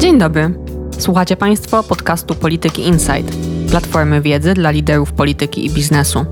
Dzień 0.00 0.18
dobry. 0.18 0.54
Słuchacie 0.98 1.36
Państwo 1.36 1.82
podcastu 1.82 2.34
Polityki 2.34 2.86
Insight, 2.86 3.36
platformy 3.70 4.20
wiedzy 4.20 4.54
dla 4.54 4.70
liderów 4.70 5.12
polityki 5.12 5.66
i 5.66 5.70
biznesu. 5.70 6.24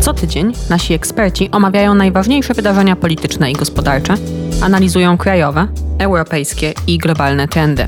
Co 0.00 0.14
tydzień 0.14 0.52
nasi 0.70 0.94
eksperci 0.94 1.50
omawiają 1.50 1.94
najważniejsze 1.94 2.54
wydarzenia 2.54 2.96
polityczne 2.96 3.50
i 3.50 3.54
gospodarcze, 3.54 4.14
analizują 4.62 5.16
krajowe, 5.16 5.68
europejskie 5.98 6.74
i 6.86 6.98
globalne 6.98 7.48
trendy. 7.48 7.86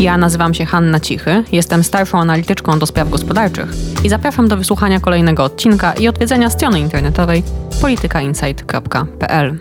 Ja 0.00 0.18
nazywam 0.18 0.54
się 0.54 0.64
Hanna 0.64 1.00
Cichy, 1.00 1.44
jestem 1.52 1.84
starszą 1.84 2.18
analityczką 2.18 2.78
do 2.78 2.86
spraw 2.86 3.10
gospodarczych 3.10 3.68
i 4.04 4.08
zapraszam 4.08 4.48
do 4.48 4.56
wysłuchania 4.56 5.00
kolejnego 5.00 5.44
odcinka 5.44 5.92
i 5.92 6.08
odwiedzenia 6.08 6.50
strony 6.50 6.80
internetowej 6.80 7.42
politykainsight.pl. 7.80 9.58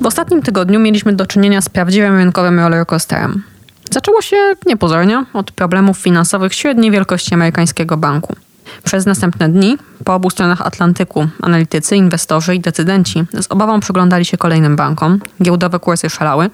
W 0.00 0.06
ostatnim 0.06 0.42
tygodniu 0.42 0.80
mieliśmy 0.80 1.12
do 1.12 1.26
czynienia 1.26 1.60
z 1.60 1.68
prawdziwym 1.68 2.16
rynkowym 2.16 2.58
rollercoasterem. 2.58 3.42
Zaczęło 3.90 4.22
się 4.22 4.36
niepozornie 4.66 5.24
od 5.32 5.52
problemów 5.52 5.98
finansowych 5.98 6.54
średniej 6.54 6.90
wielkości 6.90 7.34
amerykańskiego 7.34 7.96
banku. 7.96 8.36
Przez 8.84 9.06
następne 9.06 9.48
dni 9.48 9.78
po 10.04 10.14
obu 10.14 10.30
stronach 10.30 10.62
Atlantyku 10.62 11.28
analitycy, 11.42 11.96
inwestorzy 11.96 12.54
i 12.54 12.60
decydenci 12.60 13.24
z 13.40 13.46
obawą 13.48 13.80
przyglądali 13.80 14.24
się 14.24 14.36
kolejnym 14.36 14.76
bankom, 14.76 15.20
giełdowe 15.42 15.78
kursy 15.78 16.10
szalały, 16.10 16.50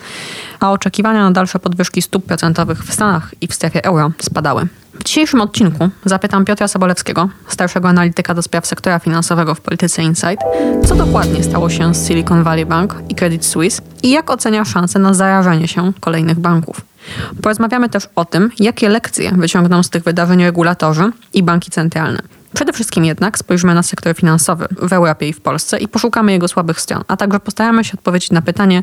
a 0.61 0.73
oczekiwania 0.73 1.23
na 1.23 1.31
dalsze 1.31 1.59
podwyżki 1.59 2.03
stóp 2.03 2.27
procentowych 2.27 2.85
w 2.85 2.93
Stanach 2.93 3.35
i 3.41 3.47
w 3.47 3.55
strefie 3.55 3.85
euro 3.85 4.13
spadały. 4.19 4.69
W 5.01 5.05
dzisiejszym 5.05 5.41
odcinku 5.41 5.89
zapytam 6.05 6.45
Piotra 6.45 6.69
Sobolewskiego, 6.69 7.29
starszego 7.49 7.89
analityka 7.89 8.35
do 8.35 8.43
spraw 8.43 8.67
sektora 8.67 8.99
finansowego 8.99 9.55
w 9.55 9.61
Polityce 9.61 10.03
Insight, 10.03 10.39
co 10.87 10.95
dokładnie 10.95 11.45
stało 11.45 11.71
się 11.71 11.95
z 11.95 12.09
Silicon 12.09 12.43
Valley 12.43 12.67
Bank 12.67 12.97
i 13.09 13.15
Credit 13.15 13.45
Suisse 13.45 13.83
i 14.03 14.11
jak 14.11 14.31
ocenia 14.31 14.65
szanse 14.65 14.99
na 14.99 15.15
zarażenie 15.15 15.69
się 15.69 15.93
kolejnych 16.01 16.39
banków. 16.39 16.86
Porozmawiamy 17.43 17.89
też 17.89 18.09
o 18.17 18.25
tym, 18.25 18.51
jakie 18.61 18.89
lekcje 18.89 19.33
wyciągną 19.33 19.83
z 19.83 19.91
tych 19.91 20.03
wydarzeń 20.03 20.45
regulatorzy 20.45 21.11
i 21.35 21.43
banki 21.43 21.71
centralne. 21.71 22.19
Przede 22.55 22.73
wszystkim 22.73 23.05
jednak 23.05 23.39
spojrzymy 23.39 23.75
na 23.75 23.83
sektor 23.83 24.15
finansowy 24.15 24.67
w 24.83 24.93
Europie 24.93 25.29
i 25.29 25.33
w 25.33 25.41
Polsce 25.41 25.79
i 25.79 25.89
poszukamy 25.89 26.33
jego 26.33 26.49
słabych 26.49 26.81
stron, 26.81 27.03
a 27.09 27.17
także 27.17 27.41
postaramy 27.41 27.85
się 27.85 27.93
odpowiedzieć 27.95 28.31
na 28.31 28.43
pytanie, 28.43 28.83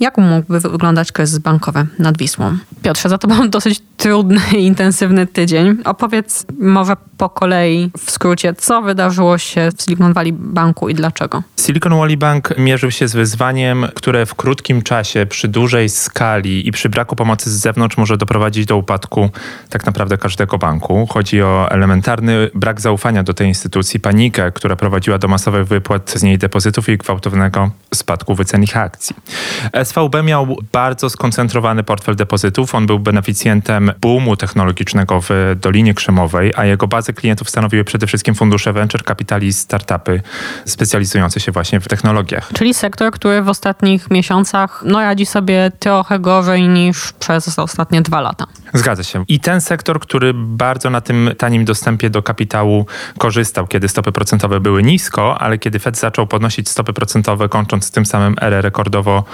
jak 0.00 0.18
mógłby 0.18 0.60
wyglądać 0.60 1.12
kryzys 1.12 1.38
bankowy 1.38 1.86
nad 1.98 2.18
Wisłą. 2.18 2.56
Piotrze, 2.82 3.08
za 3.08 3.18
to 3.18 3.28
mam 3.28 3.50
dosyć 3.56 3.80
trudny 3.96 4.40
i 4.56 4.66
intensywny 4.66 5.26
tydzień. 5.26 5.76
Opowiedz 5.84 6.46
może 6.58 6.96
po 7.16 7.28
kolei 7.28 7.90
w 7.98 8.10
skrócie, 8.10 8.54
co 8.54 8.82
wydarzyło 8.82 9.38
się 9.38 9.68
w 9.76 9.82
Silicon 9.82 10.12
Valley 10.12 10.32
Banku 10.32 10.88
i 10.88 10.94
dlaczego. 10.94 11.42
Silicon 11.60 11.96
Valley 11.96 12.16
Bank 12.16 12.58
mierzył 12.58 12.90
się 12.90 13.08
z 13.08 13.14
wyzwaniem, 13.14 13.86
które 13.94 14.26
w 14.26 14.34
krótkim 14.34 14.82
czasie, 14.82 15.26
przy 15.26 15.48
dużej 15.48 15.88
skali 15.88 16.68
i 16.68 16.72
przy 16.72 16.88
braku 16.88 17.16
pomocy 17.16 17.50
z 17.50 17.52
zewnątrz 17.52 17.96
może 17.96 18.16
doprowadzić 18.16 18.66
do 18.66 18.76
upadku 18.76 19.30
tak 19.68 19.86
naprawdę 19.86 20.18
każdego 20.18 20.58
banku. 20.58 21.06
Chodzi 21.06 21.42
o 21.42 21.70
elementarny 21.70 22.50
brak 22.54 22.80
zaufania 22.80 23.22
do 23.22 23.34
tej 23.34 23.48
instytucji, 23.48 24.00
panikę, 24.00 24.52
która 24.52 24.76
prowadziła 24.76 25.18
do 25.18 25.28
masowych 25.28 25.66
wypłat 25.66 26.10
z 26.10 26.22
niej 26.22 26.38
depozytów 26.38 26.88
i 26.88 26.98
gwałtownego 26.98 27.70
spadku 27.94 28.34
wycen 28.34 28.62
ich 28.62 28.76
akcji. 28.76 29.16
SVB 29.90 30.22
miał 30.22 30.56
bardzo 30.72 31.10
skoncentrowany 31.10 31.82
portfel 31.82 32.16
depozytów. 32.16 32.74
On 32.74 32.86
był 32.86 32.98
beneficjentem 32.98 33.92
boomu 34.00 34.36
technologicznego 34.36 35.20
w 35.20 35.30
Dolinie 35.60 35.94
Krzemowej, 35.94 36.52
a 36.56 36.64
jego 36.64 36.88
bazę 36.88 37.12
klientów 37.12 37.50
stanowiły 37.50 37.84
przede 37.84 38.06
wszystkim 38.06 38.34
fundusze 38.34 38.72
venture 38.72 39.04
capital 39.04 39.42
i 39.42 39.52
startupy 39.52 40.22
specjalizujące 40.64 41.40
się 41.40 41.52
właśnie 41.52 41.80
w 41.80 41.88
technologiach. 41.88 42.50
Czyli 42.54 42.74
sektor, 42.74 43.12
który 43.12 43.42
w 43.42 43.48
ostatnich 43.48 44.10
miesiącach 44.10 44.82
no, 44.86 45.00
radzi 45.00 45.26
sobie 45.26 45.72
trochę 45.78 46.18
gorzej 46.18 46.68
niż 46.68 47.12
przez 47.12 47.58
ostatnie 47.58 48.02
dwa 48.02 48.20
lata. 48.20 48.46
Zgadza 48.74 49.02
się. 49.02 49.24
I 49.28 49.40
ten 49.40 49.60
sektor, 49.60 50.00
który 50.00 50.34
bardzo 50.34 50.90
na 50.90 51.00
tym 51.00 51.30
tanim 51.38 51.64
dostępie 51.64 52.10
do 52.10 52.22
kapitału 52.22 52.86
korzystał, 53.18 53.66
kiedy 53.66 53.88
stopy 53.88 54.12
procentowe 54.12 54.60
były 54.60 54.82
nisko, 54.82 55.38
ale 55.40 55.58
kiedy 55.58 55.78
Fed 55.78 55.98
zaczął 55.98 56.26
podnosić 56.26 56.68
stopy 56.68 56.92
procentowe, 56.92 57.48
kończąc 57.48 57.90
tym 57.90 58.06
samym 58.06 58.36
erę 58.40 58.62
rekordowo 58.62 59.24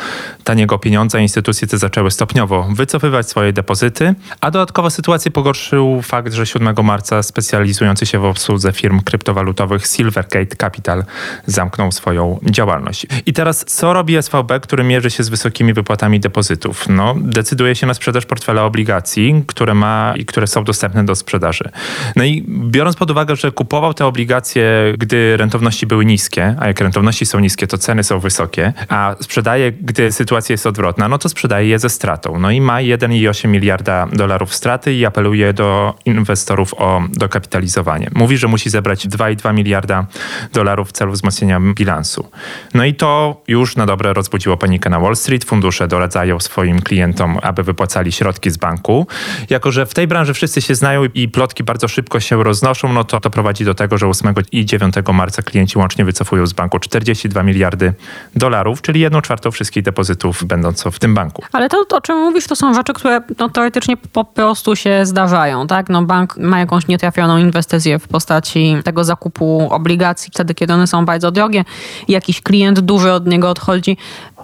taniego 0.46 0.78
pieniądza, 0.78 1.18
instytucje 1.18 1.68
te 1.68 1.78
zaczęły 1.78 2.10
stopniowo 2.10 2.68
wycofywać 2.74 3.28
swoje 3.28 3.52
depozyty, 3.52 4.14
a 4.40 4.50
dodatkowo 4.50 4.90
sytuację 4.90 5.30
pogorszył 5.30 6.02
fakt, 6.02 6.32
że 6.32 6.46
7 6.46 6.74
marca 6.84 7.22
specjalizujący 7.22 8.06
się 8.06 8.18
w 8.18 8.24
obsłudze 8.24 8.72
firm 8.72 9.00
kryptowalutowych 9.00 9.86
Silvergate 9.86 10.56
Capital 10.56 11.04
zamknął 11.46 11.92
swoją 11.92 12.38
działalność. 12.50 13.06
I 13.26 13.32
teraz 13.32 13.64
co 13.64 13.92
robi 13.92 14.22
SVB, 14.22 14.60
który 14.60 14.84
mierzy 14.84 15.10
się 15.10 15.22
z 15.22 15.28
wysokimi 15.28 15.72
wypłatami 15.72 16.20
depozytów? 16.20 16.88
No, 16.88 17.14
decyduje 17.18 17.74
się 17.74 17.86
na 17.86 17.94
sprzedaż 17.94 18.26
portfela 18.26 18.64
obligacji, 18.64 19.44
które 19.46 19.74
ma 19.74 20.14
i 20.16 20.24
które 20.24 20.46
są 20.46 20.64
dostępne 20.64 21.04
do 21.04 21.14
sprzedaży. 21.14 21.70
No 22.16 22.24
i 22.24 22.44
biorąc 22.48 22.96
pod 22.96 23.10
uwagę, 23.10 23.36
że 23.36 23.52
kupował 23.52 23.94
te 23.94 24.06
obligacje, 24.06 24.94
gdy 24.98 25.36
rentowności 25.36 25.86
były 25.86 26.04
niskie, 26.04 26.56
a 26.60 26.66
jak 26.66 26.80
rentowności 26.80 27.26
są 27.26 27.40
niskie, 27.40 27.66
to 27.66 27.78
ceny 27.78 28.04
są 28.04 28.20
wysokie, 28.20 28.72
a 28.88 29.16
sprzedaje, 29.20 29.72
gdy 29.72 30.12
sytuacja 30.12 30.35
jest 30.50 30.66
odwrotna, 30.66 31.08
no 31.08 31.18
to 31.18 31.28
sprzedaje 31.28 31.68
je 31.68 31.78
ze 31.78 31.88
stratą. 31.88 32.38
No 32.38 32.50
i 32.50 32.60
ma 32.60 32.76
1,8 32.76 33.48
miliarda 33.48 34.06
dolarów 34.12 34.54
straty 34.54 34.94
i 34.94 35.04
apeluje 35.04 35.52
do 35.52 35.94
inwestorów 36.04 36.74
o 36.74 37.02
dokapitalizowanie. 37.12 38.10
Mówi, 38.14 38.36
że 38.36 38.48
musi 38.48 38.70
zebrać 38.70 39.08
2,2 39.08 39.54
miliarda 39.54 40.06
dolarów 40.52 40.88
w 40.88 40.92
celu 40.92 41.12
wzmocnienia 41.12 41.60
bilansu. 41.60 42.30
No 42.74 42.84
i 42.84 42.94
to 42.94 43.42
już 43.48 43.76
na 43.76 43.86
dobre 43.86 44.12
rozbudziło 44.12 44.56
panikę 44.56 44.90
na 44.90 45.00
Wall 45.00 45.16
Street. 45.16 45.44
Fundusze 45.44 45.88
doradzają 45.88 46.40
swoim 46.40 46.80
klientom, 46.80 47.38
aby 47.42 47.62
wypłacali 47.62 48.12
środki 48.12 48.50
z 48.50 48.56
banku. 48.56 49.06
Jako, 49.50 49.72
że 49.72 49.86
w 49.86 49.94
tej 49.94 50.06
branży 50.06 50.34
wszyscy 50.34 50.62
się 50.62 50.74
znają 50.74 51.04
i 51.14 51.28
plotki 51.28 51.64
bardzo 51.64 51.88
szybko 51.88 52.20
się 52.20 52.44
roznoszą, 52.44 52.92
no 52.92 53.04
to 53.04 53.20
to 53.20 53.30
prowadzi 53.30 53.64
do 53.64 53.74
tego, 53.74 53.98
że 53.98 54.06
8 54.06 54.34
i 54.52 54.64
9 54.64 54.94
marca 55.12 55.42
klienci 55.42 55.78
łącznie 55.78 56.04
wycofują 56.04 56.46
z 56.46 56.52
banku 56.52 56.78
42 56.78 57.42
miliardy 57.42 57.94
dolarów, 58.36 58.82
czyli 58.82 59.00
1 59.00 59.22
czwartą 59.22 59.50
wszystkich 59.50 59.82
depozytów 59.82 60.25
będącą 60.44 60.90
w 60.90 60.98
tym 60.98 61.14
banku. 61.14 61.42
Ale 61.52 61.68
to, 61.68 61.84
o 61.90 62.00
czym 62.00 62.18
mówisz, 62.18 62.46
to 62.46 62.56
są 62.56 62.74
rzeczy, 62.74 62.92
które 62.92 63.20
no, 63.38 63.48
teoretycznie 63.48 63.96
po 63.96 64.24
prostu 64.24 64.76
się 64.76 65.06
zdarzają, 65.06 65.66
tak? 65.66 65.88
No, 65.88 66.02
bank 66.02 66.36
ma 66.36 66.58
jakąś 66.58 66.88
nietrafioną 66.88 67.38
inwestycję 67.38 67.98
w 67.98 68.08
postaci 68.08 68.76
tego 68.84 69.04
zakupu 69.04 69.68
obligacji, 69.70 70.30
wtedy 70.34 70.54
kiedy 70.54 70.72
one 70.72 70.86
są 70.86 71.04
bardzo 71.04 71.30
drogie, 71.30 71.64
jakiś 72.08 72.40
klient 72.40 72.80
duży 72.80 73.12
od 73.12 73.26
niego 73.26 73.50
odchodzi, 73.50 73.96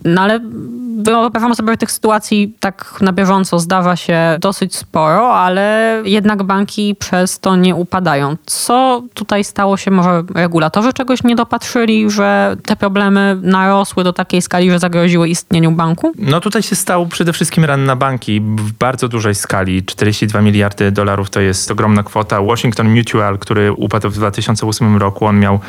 no 0.05 0.23
ale 0.23 0.41
wyobrażam 1.03 1.55
sobie, 1.55 1.73
że 1.73 1.77
tych 1.77 1.93
sytuacji 1.93 2.55
tak 2.61 2.95
na 3.01 3.13
bieżąco 3.13 3.59
zdarza 3.59 3.97
się 3.97 4.37
dosyć 4.41 4.77
sporo, 4.77 5.35
ale 5.35 5.97
jednak 6.05 6.43
banki 6.43 6.97
przez 6.99 7.41
to 7.41 7.57
nie 7.57 7.75
upadają. 7.75 8.37
Co 8.47 9.03
tutaj 9.15 9.45
stało 9.45 9.77
się? 9.77 9.91
Może 9.91 10.23
regulatorzy 10.35 10.93
czegoś 10.93 11.23
nie 11.25 11.37
dopatrzyli, 11.37 12.11
że 12.11 12.57
te 12.67 12.77
problemy 12.77 13.39
narosły 13.43 14.05
do 14.05 14.13
takiej 14.13 14.43
skali, 14.43 14.71
że 14.71 14.79
zagroziły 14.79 15.29
istnieniu 15.29 15.71
banku? 15.71 16.13
No 16.19 16.41
tutaj 16.41 16.63
się 16.63 16.77
stał 16.77 17.07
przede 17.07 17.33
wszystkim 17.33 17.65
ran 17.65 17.85
na 17.85 17.97
banki 17.97 18.41
w 18.41 18.73
bardzo 18.73 19.09
dużej 19.09 19.35
skali. 19.35 19.85
42 19.85 20.41
miliardy 20.41 20.93
dolarów 20.93 21.31
to 21.31 21.41
jest 21.41 21.71
ogromna 21.71 22.03
kwota. 22.03 22.43
Washington 22.43 22.97
Mutual, 22.97 23.39
który 23.39 23.73
upadł 23.73 24.11
w 24.11 24.15
2008 24.15 24.97
roku, 24.97 25.27
on 25.27 25.41
miał 25.41 25.61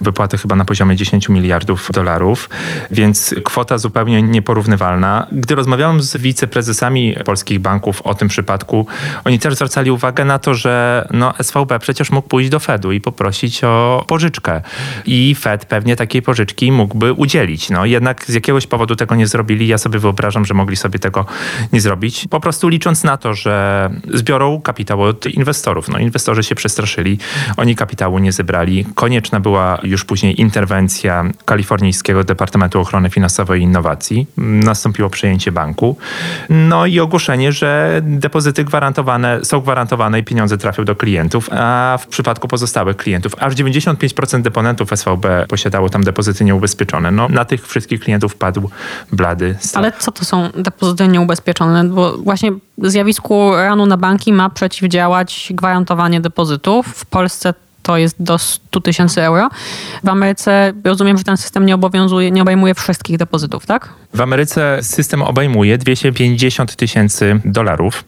wypłaty 0.00 0.38
chyba 0.38 0.56
na 0.56 0.64
poziomie 0.64 0.96
10 0.96 1.28
miliardów 1.28 1.90
dolarów, 1.92 2.50
więc 2.90 3.34
kwota 3.44 3.78
zupełnie 3.82 4.22
nieporównywalna. 4.22 5.26
Gdy 5.32 5.54
rozmawiałem 5.54 6.02
z 6.02 6.16
wiceprezesami 6.16 7.16
polskich 7.24 7.60
banków 7.60 8.02
o 8.02 8.14
tym 8.14 8.28
przypadku, 8.28 8.86
oni 9.24 9.38
też 9.38 9.54
zwracali 9.54 9.90
uwagę 9.90 10.24
na 10.24 10.38
to, 10.38 10.54
że 10.54 11.08
no 11.10 11.34
SVB 11.42 11.78
przecież 11.78 12.10
mógł 12.10 12.28
pójść 12.28 12.50
do 12.50 12.60
Fedu 12.60 12.92
i 12.92 13.00
poprosić 13.00 13.64
o 13.64 14.04
pożyczkę. 14.08 14.60
I 15.06 15.34
Fed 15.34 15.64
pewnie 15.64 15.96
takiej 15.96 16.22
pożyczki 16.22 16.72
mógłby 16.72 17.12
udzielić. 17.12 17.70
No 17.70 17.84
jednak 17.84 18.24
z 18.24 18.34
jakiegoś 18.34 18.66
powodu 18.66 18.96
tego 18.96 19.14
nie 19.14 19.26
zrobili. 19.26 19.68
Ja 19.68 19.78
sobie 19.78 19.98
wyobrażam, 19.98 20.44
że 20.44 20.54
mogli 20.54 20.76
sobie 20.76 20.98
tego 20.98 21.26
nie 21.72 21.80
zrobić. 21.80 22.26
Po 22.30 22.40
prostu 22.40 22.68
licząc 22.68 23.04
na 23.04 23.16
to, 23.16 23.34
że 23.34 23.90
zbiorą 24.14 24.60
kapitał 24.60 25.02
od 25.02 25.26
inwestorów. 25.26 25.88
No 25.88 25.98
inwestorzy 25.98 26.42
się 26.42 26.54
przestraszyli, 26.54 27.18
oni 27.56 27.76
kapitału 27.76 28.18
nie 28.18 28.32
zebrali. 28.32 28.86
Konieczna 28.94 29.40
była 29.40 29.78
już 29.82 30.04
później 30.04 30.40
interwencja 30.40 31.24
kalifornijskiego 31.44 32.24
Departamentu 32.24 32.80
Ochrony 32.80 33.10
Finansowej 33.10 33.61
Innowacji. 33.62 34.26
Nastąpiło 34.36 35.10
przejęcie 35.10 35.52
banku. 35.52 35.96
No 36.48 36.86
i 36.86 37.00
ogłoszenie, 37.00 37.52
że 37.52 38.00
depozyty 38.04 38.64
gwarantowane 38.64 39.44
są 39.44 39.60
gwarantowane 39.60 40.18
i 40.18 40.24
pieniądze 40.24 40.58
trafią 40.58 40.84
do 40.84 40.96
klientów, 40.96 41.48
a 41.52 41.98
w 42.00 42.06
przypadku 42.06 42.48
pozostałych 42.48 42.96
klientów 42.96 43.34
aż 43.38 43.54
95% 43.54 44.42
deponentów 44.42 44.90
SVB 44.90 45.26
posiadało 45.48 45.88
tam 45.88 46.04
depozyty 46.04 46.44
nieubezpieczone. 46.44 47.10
No, 47.10 47.28
na 47.28 47.44
tych 47.44 47.68
wszystkich 47.68 48.00
klientów 48.00 48.36
padł 48.36 48.70
blady 49.12 49.56
strach. 49.60 49.84
Ale 49.84 49.92
co 49.98 50.12
to 50.12 50.24
są 50.24 50.48
depozyty 50.56 51.08
nieubezpieczone? 51.08 51.84
Bo 51.84 52.18
właśnie 52.18 52.52
zjawisku 52.78 53.56
ranu 53.56 53.86
na 53.86 53.96
banki 53.96 54.32
ma 54.32 54.50
przeciwdziałać 54.50 55.52
gwarantowanie 55.54 56.20
depozytów. 56.20 56.86
W 56.86 57.06
Polsce 57.06 57.54
to 57.82 57.96
jest 57.96 58.22
do 58.22 58.38
100 58.38 58.80
tysięcy 58.80 59.22
euro. 59.22 59.48
W 60.04 60.08
Ameryce 60.08 60.72
rozumiem, 60.84 61.18
że 61.18 61.24
ten 61.24 61.36
system 61.36 61.66
nie 61.66 61.74
obowiązuje, 61.74 62.30
nie 62.30 62.42
obejmuje 62.42 62.74
wszystkich 62.74 63.18
depozytów, 63.18 63.66
tak? 63.66 63.88
W 64.14 64.20
Ameryce 64.20 64.78
system 64.82 65.22
obejmuje 65.22 65.78
250 65.78 66.76
tysięcy 66.76 67.40
dolarów, 67.44 68.04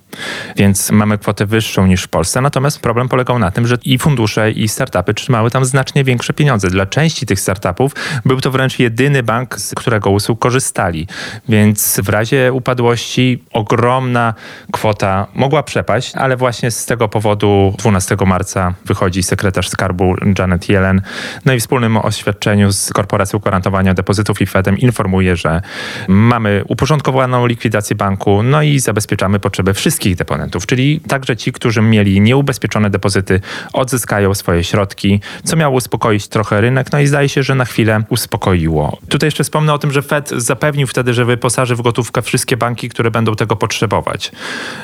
więc 0.57 0.91
mamy 0.91 1.19
kwotę 1.19 1.47
wyższą 1.47 1.87
niż 1.87 2.03
w 2.03 2.09
Polsce. 2.09 2.41
Natomiast 2.41 2.81
problem 2.81 3.09
polegał 3.09 3.39
na 3.39 3.51
tym, 3.51 3.67
że 3.67 3.77
i 3.85 3.99
fundusze, 3.99 4.51
i 4.51 4.69
startupy 4.69 5.15
trzymały 5.15 5.51
tam 5.51 5.65
znacznie 5.65 6.05
większe 6.05 6.33
pieniądze. 6.33 6.71
Dla 6.71 6.87
części 6.87 7.27
tych 7.27 7.41
startupów 7.41 7.93
był 8.25 8.41
to 8.41 8.51
wręcz 8.51 8.79
jedyny 8.79 9.23
bank, 9.23 9.61
z 9.61 9.75
którego 9.75 10.11
usług 10.11 10.39
korzystali. 10.39 11.07
Więc 11.49 12.01
w 12.05 12.09
razie 12.09 12.53
upadłości 12.53 13.45
ogromna 13.53 14.35
kwota 14.73 15.27
mogła 15.35 15.63
przepaść, 15.63 16.17
ale 16.17 16.37
właśnie 16.37 16.71
z 16.71 16.87
tego 16.87 17.09
powodu 17.09 17.75
12 17.79 18.17
marca 18.27 18.75
wychodzi 18.85 19.23
sekretarz 19.23 19.69
skarbu 19.69 20.15
Janet 20.39 20.69
Yellen. 20.69 21.03
No 21.45 21.53
i 21.53 21.57
w 21.57 21.61
wspólnym 21.61 21.97
oświadczeniu 21.97 22.73
z 22.73 22.93
Korporacją 22.93 23.39
Gwarantowania 23.39 23.95
Depozytów 23.95 24.41
i 24.41 24.47
Fedem 24.47 24.79
informuje, 24.79 25.37
że 25.37 25.61
mamy 26.09 26.65
uporządkowaną 26.69 27.47
likwidację 27.47 27.97
banku, 27.97 28.43
no 28.43 28.63
i 28.63 28.79
zabezpieczamy 28.79 29.41
potrzeby 29.41 29.75
wszystkich 29.75 30.04
deponentów, 30.13 30.67
czyli 30.67 31.01
także 31.01 31.37
ci, 31.37 31.53
którzy 31.53 31.83
mieli 31.83 32.21
nieubezpieczone 32.21 32.91
depozyty, 32.91 33.41
odzyskają 33.73 34.35
swoje 34.35 34.65
środki, 34.65 35.21
co 35.45 35.57
miało 35.57 35.77
uspokoić 35.77 36.29
trochę 36.29 36.61
rynek, 36.61 36.93
no 36.93 37.01
i 37.01 37.07
zdaje 37.07 37.29
się, 37.29 37.43
że 37.43 37.55
na 37.55 37.65
chwilę 37.65 38.03
uspokoiło. 38.09 38.99
Tutaj 39.09 39.27
jeszcze 39.27 39.45
wspomnę 39.45 39.75
o 39.75 39.79
tym, 39.79 39.93
że 39.93 40.03
Fed 40.03 40.31
zapewnił 40.37 40.87
wtedy, 40.87 41.15
że 41.15 41.25
wyposaży 41.25 41.77
w 41.77 41.83
gotówkę 41.83 42.23
wszystkie 42.23 42.57
banki, 42.57 42.89
które 42.89 43.11
będą 43.11 43.35
tego 43.35 43.57
potrzebować. 43.57 44.33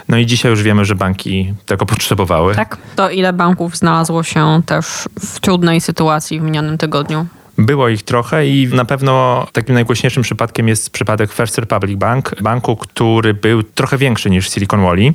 No 0.09 0.17
i 0.17 0.27
dzisiaj 0.27 0.51
już 0.51 0.63
wiemy, 0.63 0.85
że 0.85 0.95
banki 0.95 1.55
tego 1.67 1.87
potrzebowały. 1.87 2.55
Tak. 2.55 2.77
To 2.97 3.11
ile 3.11 3.33
banków 3.33 3.77
znalazło 3.77 4.23
się 4.23 4.63
też 4.67 4.87
w 5.21 5.41
trudnej 5.41 5.81
sytuacji 5.81 6.41
w 6.41 6.43
minionym 6.43 6.79
tygodniu? 6.79 7.27
Było 7.61 7.89
ich 7.89 8.03
trochę 8.03 8.47
i 8.47 8.69
na 8.69 8.85
pewno 8.85 9.47
takim 9.53 9.75
najgłośniejszym 9.75 10.23
przypadkiem 10.23 10.69
jest 10.69 10.91
przypadek 10.91 11.33
First 11.33 11.59
Republic 11.59 11.99
Bank, 11.99 12.43
banku, 12.43 12.77
który 12.77 13.35
był 13.35 13.63
trochę 13.63 13.99
większy 13.99 14.31
niż 14.31 14.51
Silicon 14.51 14.83
Valley. 14.83 15.13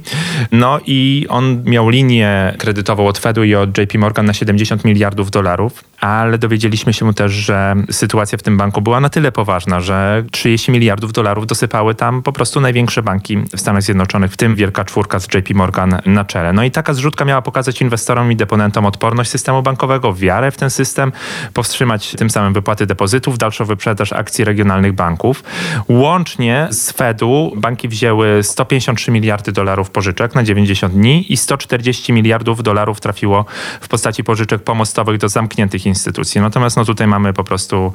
No 0.51 0.79
i 0.85 1.25
on 1.29 1.63
miał 1.63 1.89
linię 1.89 2.55
kredytową 2.57 3.07
od 3.07 3.17
Fedu 3.17 3.43
i 3.43 3.55
od 3.55 3.77
JP 3.77 3.97
Morgan 3.97 4.25
na 4.25 4.33
70 4.33 4.85
miliardów 4.85 5.31
dolarów, 5.31 5.83
ale 5.99 6.37
dowiedzieliśmy 6.37 6.93
się 6.93 7.13
też, 7.13 7.31
że 7.31 7.75
sytuacja 7.91 8.37
w 8.37 8.43
tym 8.43 8.57
banku 8.57 8.81
była 8.81 8.99
na 8.99 9.09
tyle 9.09 9.31
poważna, 9.31 9.81
że 9.81 10.23
30 10.31 10.71
miliardów 10.71 11.13
dolarów 11.13 11.47
dosypały 11.47 11.95
tam 11.95 12.21
po 12.21 12.33
prostu 12.33 12.61
największe 12.61 13.03
banki 13.03 13.37
w 13.37 13.59
Stanach 13.59 13.83
Zjednoczonych, 13.83 14.31
w 14.31 14.37
tym 14.37 14.55
wielka 14.55 14.85
czwórka 14.85 15.19
z 15.19 15.27
JP 15.33 15.53
Morgan 15.53 15.99
na 16.05 16.25
czele. 16.25 16.53
No 16.53 16.63
i 16.63 16.71
taka 16.71 16.93
zrzutka 16.93 17.25
miała 17.25 17.41
pokazać 17.41 17.81
inwestorom 17.81 18.31
i 18.31 18.35
deponentom 18.35 18.85
odporność 18.85 19.29
systemu 19.29 19.61
bankowego, 19.61 20.13
wiarę 20.13 20.51
w 20.51 20.57
ten 20.57 20.69
system, 20.69 21.11
powstrzymać 21.53 22.15
tym 22.17 22.29
samym 22.35 22.53
wypłaty 22.53 22.85
depozytów, 22.85 23.37
dalszą 23.37 23.65
wyprzedaż 23.65 24.13
akcji 24.13 24.45
regionalnych 24.45 24.93
banków. 24.93 25.43
Łącznie 25.87 26.67
z 26.71 26.91
Fedu 26.91 27.51
banki 27.55 27.87
wzięły 27.87 28.43
153 28.43 29.11
miliardy 29.11 29.51
dolarów 29.51 29.89
pożyczek 29.89 30.35
na 30.35 30.43
90 30.43 30.93
dni 30.93 31.33
i 31.33 31.37
140 31.37 32.13
miliardów 32.13 32.63
dolarów 32.63 32.99
trafiło 32.99 33.45
w 33.81 33.87
postaci 33.87 34.23
pożyczek 34.23 34.63
pomostowych 34.63 35.17
do 35.17 35.29
zamkniętych 35.29 35.85
instytucji. 35.85 36.41
Natomiast 36.41 36.77
no 36.77 36.85
tutaj 36.85 37.07
mamy 37.07 37.33
po 37.33 37.43
prostu 37.43 37.93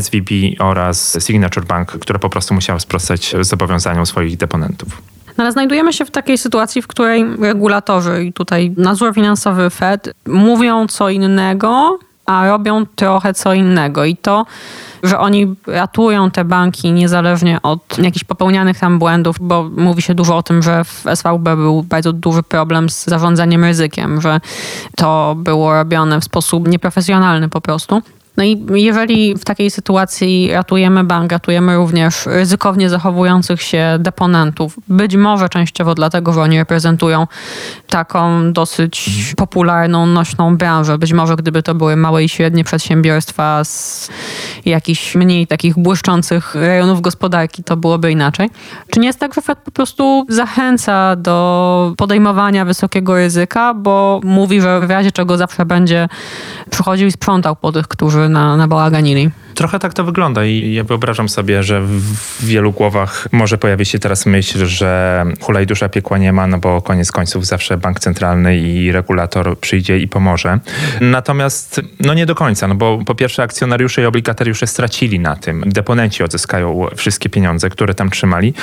SVB 0.00 0.30
oraz 0.58 1.18
Signature 1.26 1.64
Bank, 1.64 1.90
które 1.90 2.18
po 2.18 2.30
prostu 2.30 2.54
musiały 2.54 2.80
sprostać 2.80 3.34
zobowiązaniom 3.40 4.06
swoich 4.06 4.36
deponentów. 4.36 5.02
No 5.38 5.44
ale 5.44 5.52
znajdujemy 5.52 5.92
się 5.92 6.04
w 6.04 6.10
takiej 6.10 6.38
sytuacji, 6.38 6.82
w 6.82 6.86
której 6.86 7.24
regulatorzy 7.40 8.24
i 8.24 8.32
tutaj 8.32 8.74
nadzór 8.76 9.14
finansowy 9.14 9.70
Fed 9.70 10.14
mówią 10.26 10.86
co 10.86 11.10
innego, 11.10 11.98
a 12.26 12.46
robią 12.48 12.86
trochę 12.86 13.34
co 13.34 13.54
innego. 13.54 14.04
I 14.04 14.16
to, 14.16 14.46
że 15.02 15.18
oni 15.18 15.54
ratują 15.66 16.30
te 16.30 16.44
banki 16.44 16.92
niezależnie 16.92 17.62
od 17.62 17.98
jakichś 17.98 18.24
popełnianych 18.24 18.78
tam 18.78 18.98
błędów, 18.98 19.36
bo 19.40 19.70
mówi 19.76 20.02
się 20.02 20.14
dużo 20.14 20.36
o 20.36 20.42
tym, 20.42 20.62
że 20.62 20.84
w 20.84 21.04
SVB 21.14 21.44
był 21.56 21.82
bardzo 21.82 22.12
duży 22.12 22.42
problem 22.42 22.90
z 22.90 23.04
zarządzaniem 23.04 23.64
ryzykiem, 23.64 24.20
że 24.20 24.40
to 24.96 25.34
było 25.38 25.74
robione 25.74 26.20
w 26.20 26.24
sposób 26.24 26.68
nieprofesjonalny 26.68 27.48
po 27.48 27.60
prostu. 27.60 28.02
No 28.36 28.44
i 28.44 28.66
jeżeli 28.74 29.34
w 29.34 29.44
takiej 29.44 29.70
sytuacji 29.70 30.50
ratujemy 30.52 31.04
bank, 31.04 31.32
ratujemy 31.32 31.76
również 31.76 32.26
ryzykownie 32.26 32.88
zachowujących 32.88 33.62
się 33.62 33.96
deponentów, 33.98 34.76
być 34.88 35.16
może 35.16 35.48
częściowo 35.48 35.94
dlatego, 35.94 36.32
że 36.32 36.40
oni 36.40 36.58
reprezentują 36.58 37.26
taką 37.88 38.52
dosyć 38.52 39.10
popularną, 39.36 40.06
nośną 40.06 40.56
branżę. 40.56 40.98
Być 40.98 41.12
może 41.12 41.36
gdyby 41.36 41.62
to 41.62 41.74
były 41.74 41.96
małe 41.96 42.24
i 42.24 42.28
średnie 42.28 42.64
przedsiębiorstwa 42.64 43.64
z 43.64 44.08
jakichś 44.64 45.14
mniej 45.14 45.46
takich 45.46 45.78
błyszczących 45.78 46.54
rejonów 46.54 47.00
gospodarki, 47.00 47.64
to 47.64 47.76
byłoby 47.76 48.10
inaczej. 48.10 48.50
Czy 48.90 49.00
nie 49.00 49.06
jest 49.06 49.18
tak, 49.18 49.34
że 49.34 49.42
Fed 49.42 49.58
po 49.58 49.70
prostu 49.70 50.26
zachęca 50.28 51.16
do 51.16 51.94
podejmowania 51.96 52.64
wysokiego 52.64 53.14
ryzyka, 53.14 53.74
bo 53.74 54.20
mówi, 54.24 54.60
że 54.60 54.80
w 54.80 54.90
razie 54.90 55.12
czego 55.12 55.36
zawsze 55.36 55.66
będzie 55.66 56.08
przychodził 56.70 57.08
i 57.08 57.12
sprzątał 57.12 57.56
po 57.56 57.72
tych, 57.72 57.88
którzy 57.88 58.21
na, 58.28 58.54
na 58.56 58.66
baláganiny. 58.66 59.41
Trochę 59.54 59.78
tak 59.78 59.94
to 59.94 60.04
wygląda 60.04 60.44
i 60.44 60.72
ja 60.74 60.84
wyobrażam 60.84 61.28
sobie, 61.28 61.62
że 61.62 61.80
w 61.80 62.44
wielu 62.44 62.72
głowach 62.72 63.28
może 63.32 63.58
pojawić 63.58 63.88
się 63.88 63.98
teraz 63.98 64.26
myśl, 64.26 64.66
że 64.66 65.24
hulaj 65.40 65.66
dusza 65.66 65.88
piekła 65.88 66.18
nie 66.18 66.32
ma, 66.32 66.46
no 66.46 66.58
bo 66.58 66.82
koniec 66.82 67.12
końców 67.12 67.46
zawsze 67.46 67.76
bank 67.76 68.00
centralny 68.00 68.58
i 68.58 68.92
regulator 68.92 69.58
przyjdzie 69.58 69.98
i 69.98 70.08
pomoże. 70.08 70.58
Natomiast 71.00 71.80
no 72.00 72.14
nie 72.14 72.26
do 72.26 72.34
końca, 72.34 72.68
no 72.68 72.74
bo 72.74 72.98
po 73.06 73.14
pierwsze 73.14 73.42
akcjonariusze 73.42 74.02
i 74.02 74.04
obligatariusze 74.04 74.66
stracili 74.66 75.20
na 75.20 75.36
tym. 75.36 75.64
Deponenci 75.66 76.22
odzyskają 76.22 76.86
wszystkie 76.96 77.28
pieniądze, 77.28 77.70
które 77.70 77.94
tam 77.94 78.10
trzymali. 78.10 78.54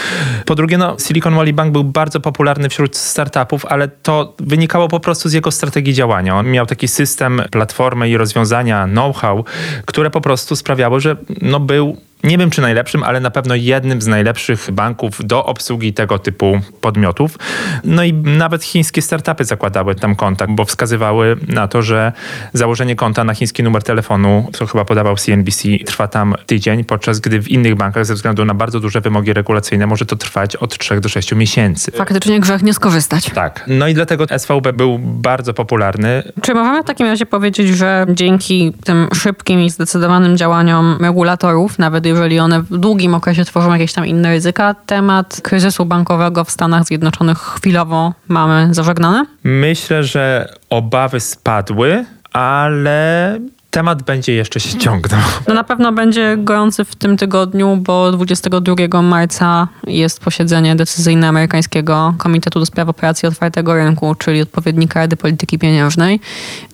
Po 0.45 0.56
drugie, 0.56 0.77
no 0.77 0.95
Silicon 1.00 1.36
Valley 1.36 1.53
Bank 1.53 1.71
był 1.71 1.83
bardzo 1.83 2.19
popularny 2.19 2.69
wśród 2.69 2.97
startupów, 2.97 3.65
ale 3.65 3.88
to 3.88 4.36
wynikało 4.39 4.88
po 4.88 5.00
prostu 5.00 5.30
z 5.30 5.33
jego 5.33 5.51
strategii 5.51 5.94
działania. 5.94 6.36
On 6.36 6.51
miał 6.51 6.65
taki 6.65 6.88
system, 6.88 7.41
platformę 7.51 8.09
i 8.09 8.18
rozwiązania, 8.18 8.88
know-how, 8.88 9.45
które 9.86 10.09
po 10.09 10.21
prostu 10.21 10.56
sprawiały 10.56 10.79
sprawiało, 10.80 11.00
że 11.00 11.18
no 11.42 11.60
był 11.60 11.98
nie 12.24 12.38
wiem 12.38 12.50
czy 12.50 12.62
najlepszym, 12.62 13.04
ale 13.04 13.19
na 13.19 13.31
pewno 13.31 13.56
jednym 13.56 14.01
z 14.01 14.07
najlepszych 14.07 14.71
banków 14.71 15.19
do 15.24 15.45
obsługi 15.45 15.94
tego 15.94 16.19
typu 16.19 16.62
podmiotów. 16.81 17.38
No 17.83 18.04
i 18.04 18.13
nawet 18.13 18.63
chińskie 18.63 19.01
startupy 19.01 19.45
zakładały 19.45 19.95
tam 19.95 20.16
konta, 20.16 20.45
bo 20.50 20.66
wskazywały 20.66 21.38
na 21.48 21.68
to, 21.68 21.81
że 21.81 22.12
założenie 22.54 22.95
konta 22.95 23.24
na 23.24 23.33
chiński 23.33 23.63
numer 23.63 23.83
telefonu, 23.83 24.50
co 24.54 24.66
chyba 24.66 24.86
podawał 24.86 25.16
CNBC, 25.16 25.63
trwa 25.86 26.08
tam 26.08 26.36
tydzień, 26.46 26.84
podczas 26.84 27.20
gdy 27.20 27.41
w 27.41 27.48
innych 27.48 27.75
bankach 27.75 28.05
ze 28.05 28.13
względu 28.13 28.46
na 28.46 28.53
bardzo 28.53 28.79
duże 28.79 29.01
wymogi 29.01 29.34
regulacyjne 29.34 29.88
może 29.88 30.05
to 30.05 30.15
trwać 30.15 30.55
od 30.55 30.77
3 30.77 31.01
do 31.01 31.10
6 31.10 31.36
miesięcy. 31.36 31.91
Faktycznie 31.91 32.39
grzech 32.39 32.63
nie 32.63 32.74
skorzystać. 32.74 33.29
Tak. 33.29 33.63
No 33.67 33.88
i 33.88 33.94
dlatego 33.94 34.25
SVB 34.38 34.74
był 34.74 35.00
bardzo 35.00 35.53
popularny. 35.53 36.24
Czy 36.41 36.53
możemy 36.53 36.84
w 36.84 36.86
takim 36.86 37.08
razie 37.08 37.25
powiedzieć, 37.25 37.67
że 37.67 38.05
dzięki 38.10 38.74
tym 38.84 39.08
szybkim 39.13 39.60
i 39.62 39.70
zdecydowanym 39.70 40.38
działaniom 40.38 40.98
regulatorów, 41.01 41.79
nawet 41.79 42.09
jeżeli 42.10 42.39
one 42.39 42.62
w 42.62 42.78
długim 42.78 43.16
okresie 43.16 43.46
tworzą 43.46 43.74
jakieś 43.74 43.94
tam 43.94 44.06
inne 44.06 44.30
ryzyka, 44.30 44.74
temat 44.74 45.42
kryzysu 45.44 45.86
bankowego 45.86 46.44
w 46.44 46.51
Stanach 46.51 46.86
Zjednoczonych 46.86 47.38
chwilowo 47.38 48.13
mamy 48.28 48.68
zażegnany? 48.72 49.25
Myślę, 49.44 50.04
że 50.04 50.54
obawy 50.70 51.20
spadły, 51.20 52.06
ale 52.34 53.39
temat 53.72 54.04
będzie 54.04 54.34
jeszcze 54.34 54.60
się 54.60 54.78
ciągnął. 54.78 55.20
No 55.48 55.54
na 55.54 55.64
pewno 55.64 55.92
będzie 55.92 56.38
gorący 56.38 56.86
w 56.86 56.96
tym 56.96 57.18
tygodniu, 57.18 57.78
bo 57.78 58.12
22 58.12 59.02
marca 59.02 59.68
jest 59.88 60.20
posiedzenie 60.20 60.76
decyzyjne 60.76 61.28
amerykańskiego 61.28 62.14
Komitetu 62.18 62.60
do 62.60 62.66
Spraw 62.66 62.90
Operacji 62.90 63.28
Otwartego 63.28 63.76
Rynku, 63.76 64.16
czyli 64.16 64.42
odpowiednika 64.42 65.00
Rady 65.00 65.18
Polityki 65.18 65.60
Pieniężnej. 65.60 66.20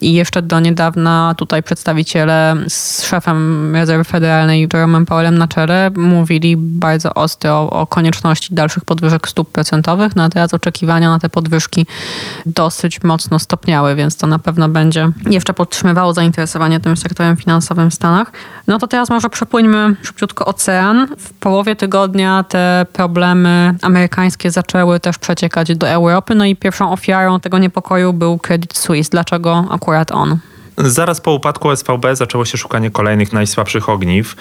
I 0.01 0.13
jeszcze 0.13 0.41
do 0.41 0.59
niedawna 0.59 1.35
tutaj 1.37 1.63
przedstawiciele 1.63 2.55
z 2.67 3.05
szefem 3.05 3.71
Rezerwy 3.75 4.03
Federalnej 4.03 4.67
Jerome 4.73 5.05
Powellem 5.05 5.37
na 5.37 5.47
czele 5.47 5.91
mówili 5.95 6.57
bardzo 6.57 7.13
ostro 7.13 7.69
o 7.69 7.87
konieczności 7.87 8.55
dalszych 8.55 8.85
podwyżek 8.85 9.27
stóp 9.27 9.51
procentowych, 9.51 10.15
no 10.15 10.23
a 10.23 10.29
teraz 10.29 10.53
oczekiwania 10.53 11.09
na 11.09 11.19
te 11.19 11.29
podwyżki 11.29 11.85
dosyć 12.45 13.03
mocno 13.03 13.39
stopniały, 13.39 13.95
więc 13.95 14.17
to 14.17 14.27
na 14.27 14.39
pewno 14.39 14.69
będzie 14.69 15.09
jeszcze 15.29 15.53
podtrzymywało 15.53 16.13
zainteresowanie 16.13 16.79
tym 16.85 16.97
sektorem 16.97 17.37
finansowym 17.37 17.91
w 17.91 17.93
Stanach. 17.93 18.31
No 18.67 18.79
to 18.79 18.87
teraz 18.87 19.09
może 19.09 19.29
przepłyńmy 19.29 19.95
szybciutko 20.03 20.45
ocean. 20.45 21.07
W 21.17 21.33
połowie 21.33 21.75
tygodnia 21.75 22.43
te 22.43 22.85
problemy 22.93 23.75
amerykańskie 23.81 24.51
zaczęły 24.51 24.99
też 24.99 25.17
przeciekać 25.17 25.75
do 25.75 25.89
Europy. 25.89 26.35
No 26.35 26.45
i 26.45 26.55
pierwszą 26.55 26.91
ofiarą 26.91 27.39
tego 27.39 27.57
niepokoju 27.57 28.13
był 28.13 28.37
Credit 28.37 28.77
Suisse. 28.77 29.09
Dlaczego 29.09 29.65
akurat 29.71 30.11
on? 30.11 30.37
Zaraz 30.77 31.21
po 31.21 31.31
upadku 31.31 31.75
SVB 31.75 32.15
zaczęło 32.15 32.45
się 32.45 32.57
szukanie 32.57 32.91
kolejnych 32.91 33.33
najsłabszych 33.33 33.89
ogniw. 33.89 34.35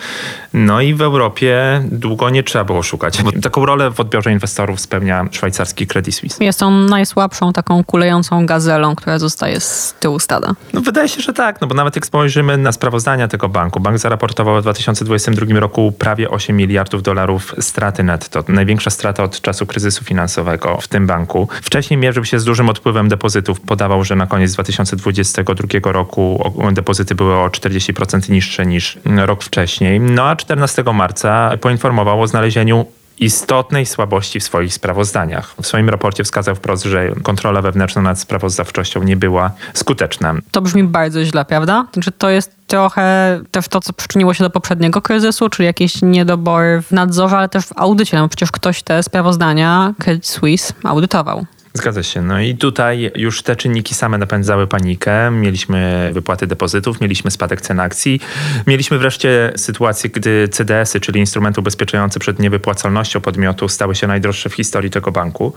No 0.55 0.81
i 0.81 0.95
w 0.95 1.03
Europie 1.03 1.83
długo 1.91 2.31
nie 2.31 2.43
trzeba 2.43 2.64
było 2.64 2.83
szukać. 2.83 3.19
Taką 3.43 3.67
rolę 3.67 3.91
w 3.91 4.00
odbiorze 4.00 4.33
inwestorów 4.33 4.81
spełnia 4.81 5.26
szwajcarski 5.31 5.87
Credit 5.87 6.14
Suisse. 6.14 6.45
Jest 6.45 6.62
on 6.62 6.87
najsłabszą 6.87 7.53
taką 7.53 7.85
kulejącą 7.85 8.47
gazelą, 8.47 8.97
która 8.97 9.19
zostaje 9.19 9.61
z 9.61 9.95
tyłu 10.00 10.19
stada. 10.19 10.55
No 10.73 10.81
wydaje 10.81 11.09
się, 11.09 11.21
że 11.21 11.33
tak, 11.33 11.61
no 11.61 11.67
bo 11.67 11.75
nawet 11.75 11.97
jak 11.97 12.07
spojrzymy 12.07 12.59
na 12.59 12.73
sprawozdania 12.73 13.29
tego 13.29 13.49
banku, 13.49 13.81
bank 13.81 13.99
zaraportował 13.99 14.59
w 14.59 14.62
2022 14.62 15.61
roku 15.61 15.93
prawie 15.99 16.31
8 16.31 16.57
miliardów 16.57 17.03
dolarów 17.03 17.55
straty 17.61 18.03
netto. 18.03 18.45
Największa 18.49 18.91
strata 18.91 19.23
od 19.23 19.41
czasu 19.41 19.67
kryzysu 19.67 20.05
finansowego 20.05 20.79
w 20.81 20.88
tym 20.88 21.07
banku. 21.07 21.49
Wcześniej 21.62 21.99
mierzył 21.99 22.25
się 22.25 22.38
z 22.38 22.45
dużym 22.45 22.69
odpływem 22.69 23.09
depozytów. 23.09 23.61
Podawał, 23.61 24.05
że 24.05 24.17
na 24.17 24.26
koniec 24.26 24.53
2022 24.53 25.93
roku 25.93 26.24
depozyty 26.73 27.14
były 27.14 27.35
o 27.35 27.49
40% 27.49 28.31
niższe 28.31 28.66
niż 28.66 28.99
rok 29.16 29.45
wcześniej. 29.45 30.00
No 30.00 30.25
a 30.25 30.37
14 30.37 30.85
marca 30.95 31.50
poinformował 31.61 32.23
o 32.23 32.26
znalezieniu 32.26 32.87
istotnej 33.19 33.87
słabości 33.87 34.40
w 34.40 34.45
swoich 34.45 34.75
sprawozdaniach. 34.75 35.54
W 35.62 35.66
swoim 35.66 35.88
raporcie 35.88 36.25
wskazał 36.25 36.54
wprost, 36.54 36.85
że 36.85 37.12
kontrola 37.23 37.62
wewnętrzna 37.62 38.02
nad 38.02 38.21
sprawozdawczością 38.21 39.02
nie 39.02 39.16
była 39.16 39.50
skuteczna. 39.75 40.35
To 40.50 40.61
brzmi 40.61 40.85
bardzo 40.85 41.25
źle, 41.25 41.45
prawda? 41.45 41.87
Czy 42.02 42.12
to 42.12 42.31
jest 42.31 42.57
trochę 42.66 43.40
też 43.50 43.69
to, 43.69 43.81
co 43.81 43.93
przyczyniło 43.93 44.35
się 44.35 44.45
do 44.45 44.50
poprzedniego 44.50 45.02
kryzysu, 45.02 45.49
czyli 45.49 45.66
jakieś 45.66 46.02
niedobory 46.02 46.83
w 46.83 46.93
nadzorze, 46.93 47.37
ale 47.37 47.49
też 47.49 47.66
w 47.66 47.73
audycie, 47.76 48.16
no 48.16 48.28
przecież 48.28 48.52
ktoś 48.52 48.83
te 48.83 49.02
sprawozdania 49.02 49.95
Credit 49.99 50.26
Suisse 50.26 50.75
audytował. 50.85 51.47
Zgadza 51.76 52.02
się. 52.02 52.23
No 52.23 52.40
i 52.40 52.57
tutaj 52.57 53.12
już 53.16 53.43
te 53.43 53.57
czynniki 53.57 53.95
same 53.95 54.19
napędzały 54.19 54.66
panikę. 54.66 55.31
Mieliśmy 55.31 56.11
wypłaty 56.12 56.47
depozytów, 56.47 57.00
mieliśmy 57.00 57.31
spadek 57.31 57.61
cen 57.61 57.81
akcji. 57.81 58.21
Mieliśmy 58.66 58.99
wreszcie 58.99 59.52
sytuację, 59.57 60.11
gdy 60.11 60.49
CDS-y, 60.49 61.00
czyli 61.00 61.21
instrumenty 61.21 61.61
ubezpieczające 61.61 62.21
przed 62.21 62.38
niewypłacalnością 62.38 63.21
podmiotu, 63.21 63.69
stały 63.69 63.95
się 63.95 64.07
najdroższe 64.07 64.49
w 64.49 64.54
historii 64.54 64.90
tego 64.90 65.12
banku. 65.12 65.52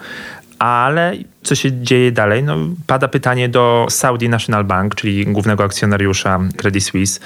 Ale 0.59 1.13
co 1.43 1.55
się 1.55 1.81
dzieje 1.81 2.11
dalej? 2.11 2.43
No, 2.43 2.57
pada 2.87 3.07
pytanie 3.07 3.49
do 3.49 3.87
Saudi 3.89 4.29
National 4.29 4.63
Bank, 4.63 4.95
czyli 4.95 5.25
głównego 5.25 5.63
akcjonariusza 5.63 6.39
Credit 6.57 6.83
Suisse, 6.83 7.19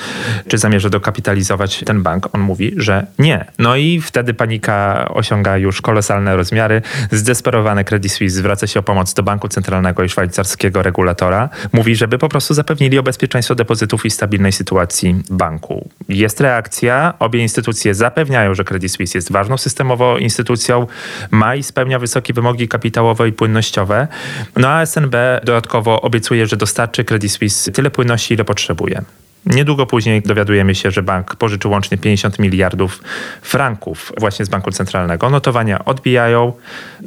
czy 0.47 0.57
zamierza 0.57 0.89
dokapitalizować 0.89 1.83
ten 1.85 2.03
bank. 2.03 2.35
On 2.35 2.41
mówi, 2.41 2.73
że 2.77 3.05
nie. 3.19 3.45
No 3.59 3.75
i 3.75 4.01
wtedy 4.01 4.33
panika 4.33 5.07
osiąga 5.09 5.57
już 5.57 5.81
kolosalne 5.81 6.35
rozmiary. 6.35 6.81
Zdesperowany 7.11 7.83
Credit 7.83 8.11
Suisse 8.11 8.37
zwraca 8.37 8.67
się 8.67 8.79
o 8.79 8.83
pomoc 8.83 9.13
do 9.13 9.23
Banku 9.23 9.47
Centralnego 9.47 10.03
i 10.03 10.09
szwajcarskiego 10.09 10.83
regulatora. 10.83 11.49
Mówi, 11.73 11.95
żeby 11.95 12.17
po 12.17 12.29
prostu 12.29 12.53
zapewnili 12.53 12.99
o 12.99 13.03
bezpieczeństwo 13.03 13.55
depozytów 13.55 14.05
i 14.05 14.11
stabilnej 14.11 14.51
sytuacji 14.51 15.15
banku. 15.29 15.89
Jest 16.09 16.41
reakcja. 16.41 17.13
Obie 17.19 17.39
instytucje 17.39 17.93
zapewniają, 17.93 18.55
że 18.55 18.63
Credit 18.63 18.91
Suisse 18.91 19.17
jest 19.17 19.31
ważną 19.31 19.57
systemowo 19.57 20.17
instytucją, 20.17 20.87
ma 21.31 21.55
i 21.55 21.63
spełnia 21.63 21.99
wysokie 21.99 22.33
wymogi 22.33 22.67
kapitałowe 22.67 23.27
i 23.27 23.33
płynnościowe. 23.33 24.00
No 24.57 24.67
a 24.67 24.85
SNB 24.85 25.15
dodatkowo 25.43 26.01
obiecuje, 26.01 26.47
że 26.47 26.57
dostarczy 26.57 27.03
Credit 27.03 27.31
Suisse 27.31 27.71
tyle 27.71 27.91
płynności, 27.91 28.33
ile 28.33 28.43
potrzebuje. 28.43 29.01
Niedługo 29.45 29.85
później 29.85 30.21
dowiadujemy 30.21 30.75
się, 30.75 30.91
że 30.91 31.03
bank 31.03 31.35
pożyczył 31.35 31.71
łącznie 31.71 31.97
50 31.97 32.39
miliardów 32.39 33.03
franków 33.41 34.11
właśnie 34.17 34.45
z 34.45 34.49
banku 34.49 34.71
centralnego. 34.71 35.29
Notowania 35.29 35.85
odbijają, 35.85 36.53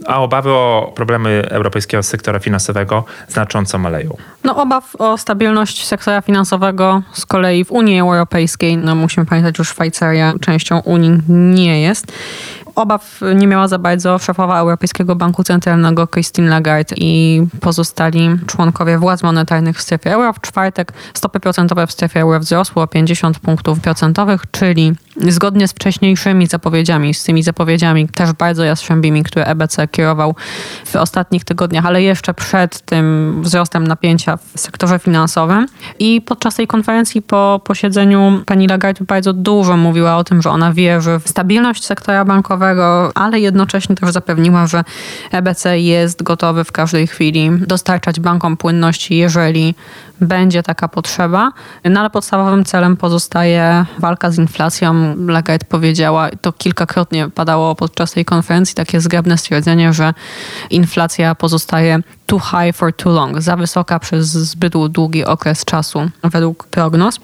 a 0.06 0.22
obawy 0.22 0.50
o 0.50 0.92
problemy 0.96 1.46
europejskiego 1.50 2.02
sektora 2.02 2.38
finansowego 2.38 3.04
znacząco 3.28 3.78
maleją. 3.78 4.16
No 4.44 4.56
obaw 4.62 4.96
o 4.96 5.18
stabilność 5.18 5.86
sektora 5.86 6.20
finansowego 6.22 7.02
z 7.12 7.26
kolei 7.26 7.64
w 7.64 7.72
Unii 7.72 8.00
Europejskiej, 8.00 8.76
no 8.76 8.94
musimy 8.94 9.26
pamiętać, 9.26 9.56
że 9.56 9.64
Szwajcaria 9.64 10.34
częścią 10.40 10.78
Unii 10.78 11.20
nie 11.28 11.82
jest 11.82 12.12
obaw 12.74 13.20
nie 13.34 13.46
miała 13.46 13.68
za 13.68 13.78
bardzo 13.78 14.18
szefowa 14.18 14.58
Europejskiego 14.58 15.16
Banku 15.16 15.44
Centralnego 15.44 16.06
Christine 16.06 16.50
Lagarde 16.50 16.94
i 16.98 17.42
pozostali 17.60 18.30
członkowie 18.46 18.98
władz 18.98 19.22
monetarnych 19.22 19.78
w 19.78 19.82
strefie 19.82 20.12
euro. 20.12 20.32
W 20.32 20.40
czwartek 20.40 20.92
stopy 21.14 21.40
procentowe 21.40 21.86
w 21.86 21.92
strefie 21.92 22.20
euro 22.20 22.40
wzrosły 22.40 22.82
o 22.82 22.86
50 22.86 23.38
punktów 23.38 23.80
procentowych, 23.80 24.42
czyli 24.50 24.92
zgodnie 25.16 25.68
z 25.68 25.72
wcześniejszymi 25.72 26.46
zapowiedziami, 26.46 27.14
z 27.14 27.24
tymi 27.24 27.42
zapowiedziami 27.42 28.08
też 28.08 28.32
bardzo 28.32 28.64
jastrzębimi, 28.64 29.22
które 29.22 29.44
EBC 29.44 29.88
kierował 29.88 30.34
w 30.86 30.96
ostatnich 30.96 31.44
tygodniach, 31.44 31.86
ale 31.86 32.02
jeszcze 32.02 32.34
przed 32.34 32.80
tym 32.80 33.38
wzrostem 33.42 33.86
napięcia 33.86 34.36
w 34.36 34.60
sektorze 34.60 34.98
finansowym. 34.98 35.66
I 35.98 36.20
podczas 36.20 36.54
tej 36.54 36.66
konferencji 36.66 37.22
po 37.22 37.60
posiedzeniu 37.64 38.42
pani 38.46 38.68
Lagarde 38.68 39.04
bardzo 39.04 39.32
dużo 39.32 39.76
mówiła 39.76 40.16
o 40.16 40.24
tym, 40.24 40.42
że 40.42 40.50
ona 40.50 40.72
wierzy 40.72 41.18
w 41.24 41.28
stabilność 41.28 41.84
sektora 41.84 42.24
bankowego, 42.24 43.12
ale 43.14 43.40
jednocześnie 43.40 43.96
też 43.96 44.12
zapewniła, 44.12 44.66
że 44.66 44.84
EBC 45.30 45.78
jest 45.78 46.22
gotowy 46.22 46.64
w 46.64 46.72
każdej 46.72 47.06
chwili 47.06 47.50
dostarczać 47.66 48.20
bankom 48.20 48.56
płynności, 48.56 49.16
jeżeli 49.16 49.74
będzie 50.20 50.62
taka 50.62 50.88
potrzeba, 50.88 51.52
no 51.84 52.00
ale 52.00 52.10
podstawowym 52.10 52.64
celem 52.64 52.96
pozostaje 52.96 53.86
walka 53.98 54.30
z 54.30 54.38
inflacją. 54.38 55.03
Lagarde 55.26 55.66
powiedziała, 55.66 56.28
to 56.40 56.52
kilkakrotnie 56.52 57.28
padało 57.30 57.74
podczas 57.74 58.12
tej 58.12 58.24
konferencji, 58.24 58.74
takie 58.74 59.00
zgrabne 59.00 59.38
stwierdzenie, 59.38 59.92
że 59.92 60.14
inflacja 60.70 61.34
pozostaje 61.34 61.98
too 62.26 62.40
high 62.40 62.76
for 62.76 62.92
too 62.92 63.12
long, 63.12 63.40
za 63.40 63.56
wysoka 63.56 63.98
przez 63.98 64.26
zbyt 64.26 64.72
długi 64.88 65.24
okres 65.24 65.64
czasu 65.64 66.10
według 66.22 66.66
prognoz. 66.66 67.20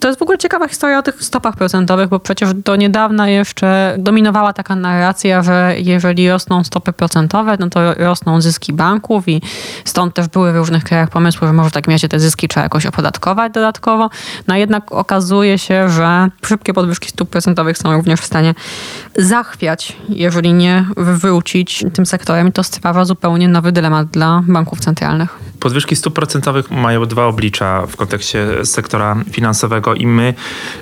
To 0.00 0.08
jest 0.08 0.18
w 0.18 0.22
ogóle 0.22 0.38
ciekawa 0.38 0.68
historia 0.68 0.98
o 0.98 1.02
tych 1.02 1.22
stopach 1.22 1.56
procentowych, 1.56 2.08
bo 2.08 2.20
przecież 2.20 2.54
do 2.54 2.76
niedawna 2.76 3.28
jeszcze 3.28 3.96
dominowała 3.98 4.52
taka 4.52 4.76
narracja, 4.76 5.42
że 5.42 5.74
jeżeli 5.78 6.30
rosną 6.30 6.64
stopy 6.64 6.92
procentowe, 6.92 7.56
no 7.60 7.70
to 7.70 7.94
rosną 7.94 8.40
zyski 8.40 8.72
banków 8.72 9.28
i 9.28 9.42
stąd 9.84 10.14
też 10.14 10.28
były 10.28 10.52
w 10.52 10.56
różnych 10.56 10.84
krajach 10.84 11.10
pomysły, 11.10 11.46
że 11.46 11.52
może 11.52 11.70
w 11.70 11.72
takim 11.72 11.92
razie 11.92 12.08
te 12.08 12.20
zyski 12.20 12.48
trzeba 12.48 12.64
jakoś 12.64 12.86
opodatkować 12.86 13.52
dodatkowo. 13.52 14.10
No 14.48 14.56
jednak 14.56 14.92
okazuje 14.92 15.58
się, 15.58 15.88
że 15.90 16.28
szybkie 16.46 16.74
podwyżki 16.74 17.08
stóp 17.08 17.30
procentowych 17.30 17.78
są 17.78 17.96
również 17.96 18.20
w 18.20 18.24
stanie 18.24 18.54
zachwiać, 19.16 19.96
jeżeli 20.08 20.52
nie 20.52 20.84
wywrócić 20.96 21.84
tym 21.92 22.06
sektorem 22.06 22.48
i 22.48 22.52
to 22.52 22.62
stwarza 22.62 23.04
zupełnie 23.04 23.48
nowy 23.48 23.72
dylemat 23.72 24.06
dla 24.06 24.42
banków 24.46 24.80
centralnych. 24.80 25.49
Podwyżki 25.60 25.96
stóp 25.96 26.14
procentowych 26.14 26.70
mają 26.70 27.06
dwa 27.06 27.26
oblicza 27.26 27.86
w 27.86 27.96
kontekście 27.96 28.64
sektora 28.64 29.16
finansowego 29.30 29.94
i 29.94 30.06
my 30.06 30.34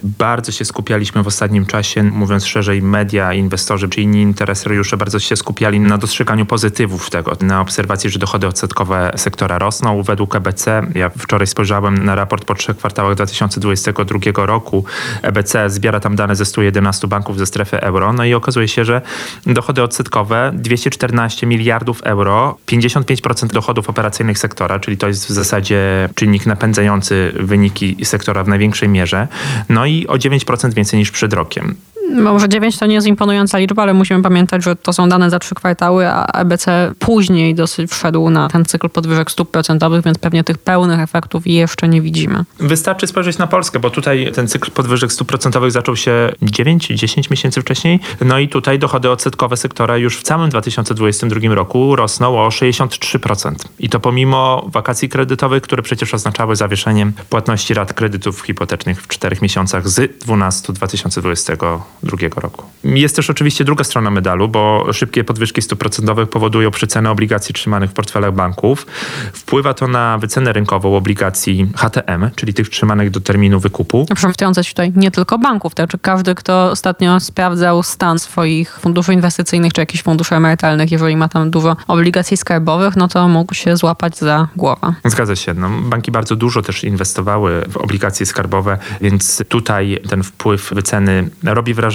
bardzo 0.03 0.53
się 0.53 0.65
skupialiśmy 0.65 1.23
w 1.23 1.27
ostatnim 1.27 1.67
czasie, 1.67 2.03
mówiąc 2.03 2.47
szerzej, 2.47 2.83
media, 2.83 3.35
inwestorzy 3.35 3.89
czy 3.89 4.01
inni 4.01 4.23
interesariusze 4.23 4.97
bardzo 4.97 5.19
się 5.19 5.37
skupiali 5.37 5.81
na 5.81 5.99
dostrzeganiu 5.99 6.47
pozytywów 6.47 7.11
tego, 7.11 7.33
na 7.41 7.61
obserwacji, 7.61 8.11
że 8.11 8.19
dochody 8.19 8.47
odsetkowe 8.47 9.13
sektora 9.17 9.59
rosną. 9.59 10.03
Według 10.03 10.37
EBC, 10.37 10.67
ja 10.95 11.11
wczoraj 11.11 11.47
spojrzałem 11.47 12.05
na 12.05 12.15
raport 12.15 12.45
po 12.45 12.55
trzech 12.55 12.77
kwartałach 12.77 13.15
2022 13.15 14.47
roku, 14.47 14.85
EBC 15.23 15.71
zbiera 15.71 16.01
tam 16.01 16.17
dane 16.17 16.37
ze 16.37 16.45
111 16.45 17.09
banków 17.09 17.39
ze 17.39 17.47
strefy 17.47 17.81
euro, 17.81 18.13
no 18.13 18.25
i 18.25 18.35
okazuje 18.35 18.69
się, 18.69 18.85
że 18.85 19.03
dochody 19.47 19.83
odsetkowe 19.83 20.51
214 20.55 21.47
miliardów 21.47 22.03
euro, 22.03 22.59
55% 22.67 23.47
dochodów 23.47 23.91
operacyjnych 23.91 24.39
sektora, 24.39 24.68
czyli 24.79 24.97
to 24.97 25.09
jest 25.09 25.27
w 25.27 25.31
zasadzie 25.31 26.09
czynnik 26.15 26.47
napędzający 26.47 27.33
wyniki 27.41 27.97
sektora 28.05 28.45
w 28.45 28.49
największej 28.49 28.89
mierze, 28.89 29.29
no 29.69 29.87
i 29.87 30.07
o 30.07 30.15
9% 30.15 30.73
więcej 30.73 30.99
niż 30.99 31.11
przed 31.11 31.33
rokiem. 31.33 31.75
Może 32.15 32.49
9 32.49 32.79
to 32.79 32.87
nie 32.87 32.95
jest 32.95 33.07
imponująca 33.07 33.59
liczba, 33.59 33.83
ale 33.83 33.95
musimy 33.95 34.23
pamiętać, 34.23 34.65
że 34.65 34.77
to 34.77 34.93
są 34.93 35.09
dane 35.09 35.31
za 35.31 35.39
trzy 35.39 35.55
kwartały, 35.55 36.09
a 36.09 36.25
EBC 36.25 36.67
później 36.99 37.55
dosyć 37.55 37.91
wszedł 37.91 38.31
na 38.31 38.49
ten 38.49 38.65
cykl 38.65 38.89
podwyżek 38.89 39.31
stóp 39.31 39.51
procentowych, 39.51 40.05
więc 40.05 40.19
pewnie 40.19 40.45
tych 40.45 40.59
pełnych 40.59 41.01
efektów 41.01 41.47
jeszcze 41.47 41.89
nie 41.89 42.03
widzimy. 42.03 42.45
Wystarczy 42.61 43.07
spojrzeć 43.07 43.39
na 43.39 43.47
Polskę, 43.47 43.79
bo 43.79 43.91
tutaj 43.91 44.33
ten 44.35 44.49
cykl 44.49 44.71
podwyżek 44.71 45.13
stóp 45.13 45.29
procentowych 45.29 45.73
zaczął 45.73 45.97
się 45.97 46.33
9-10 46.43 47.31
miesięcy 47.31 47.61
wcześniej. 47.61 48.01
No 48.25 48.39
i 48.39 48.49
tutaj 48.49 48.79
dochody 48.79 49.11
odsetkowe 49.11 49.57
sektora 49.57 49.97
już 49.97 50.17
w 50.17 50.23
całym 50.23 50.51
2022 50.51 51.55
roku 51.55 51.97
rosną 51.97 52.45
o 52.45 52.49
63%. 52.49 53.55
I 53.79 53.89
to 53.89 54.01
pomimo 54.01 54.67
wakacji 54.73 55.09
kredytowych, 55.09 55.63
które 55.63 55.83
przecież 55.83 56.15
oznaczały 56.15 56.57
zawieszeniem 56.57 57.13
płatności 57.31 57.75
rat 57.75 57.93
kredytów 57.93 58.41
hipotecznych 58.43 59.03
w 59.03 59.09
czterech 59.09 59.43
miesiącach 59.43 59.89
z 59.89 60.19
12 60.19 60.73
2020 60.73 61.57
2022 62.03 62.41
roku. 62.41 62.65
Jest 62.85 63.17
też 63.17 63.31
oczywiście 63.31 63.65
druga 63.65 63.85
strona 63.85 64.11
medalu, 64.11 64.49
bo 64.49 64.93
szybkie 64.93 65.25
podwyżki 65.25 65.63
stóp 65.63 65.79
procentowych 65.79 66.29
powodują 66.29 66.71
przycenę 66.71 67.11
obligacji 67.11 67.55
trzymanych 67.55 67.91
w 67.91 67.93
portfelach 67.93 68.35
banków. 68.35 68.87
Wpływa 69.33 69.75
to 69.75 69.89
na 69.89 70.19
wycenę 70.19 70.53
rynkową 70.53 70.97
obligacji 70.97 71.73
HTM, 71.77 72.31
czyli 72.37 72.55
tych 72.55 72.69
trzymanych 72.69 73.11
do 73.11 73.21
terminu 73.21 73.61
wykupu. 73.61 74.07
Proszę 74.09 74.33
wtrącać 74.33 74.69
tutaj 74.69 74.93
nie 74.97 75.11
tylko 75.11 75.39
banków, 75.39 75.75
to 75.75 75.83
znaczy 75.83 75.99
każdy, 75.99 76.35
kto 76.35 76.71
ostatnio 76.71 77.21
sprawdzał 77.21 77.83
stan 77.83 78.19
swoich 78.19 78.79
funduszy 78.81 79.13
inwestycyjnych 79.13 79.73
czy 79.73 79.81
jakichś 79.81 80.03
funduszy 80.03 80.35
emerytalnych, 80.35 80.93
jeżeli 80.93 81.17
ma 81.17 81.29
tam 81.29 81.51
dużo 81.51 81.77
obligacji 81.87 82.37
skarbowych, 82.37 82.97
no 82.97 83.09
to 83.09 83.29
mógł 83.29 83.55
się 83.55 83.77
złapać 83.77 84.19
za 84.19 84.49
głowę. 84.57 84.95
Zgadza 85.05 85.37
się. 85.37 85.55
No, 85.55 85.71
banki 85.71 86.13
bardzo 86.13 86.37
dużo 86.37 86.63
też 86.63 86.85
inwestowały 86.85 87.65
w 87.69 87.77
obligacje 87.77 88.27
skarbowe, 88.27 88.79
więc 89.01 89.43
tutaj 89.49 90.01
ten 90.09 90.23
wpływ 90.23 90.71
wyceny 90.75 91.31
robi 91.45 91.75
wrażenie. 91.75 91.88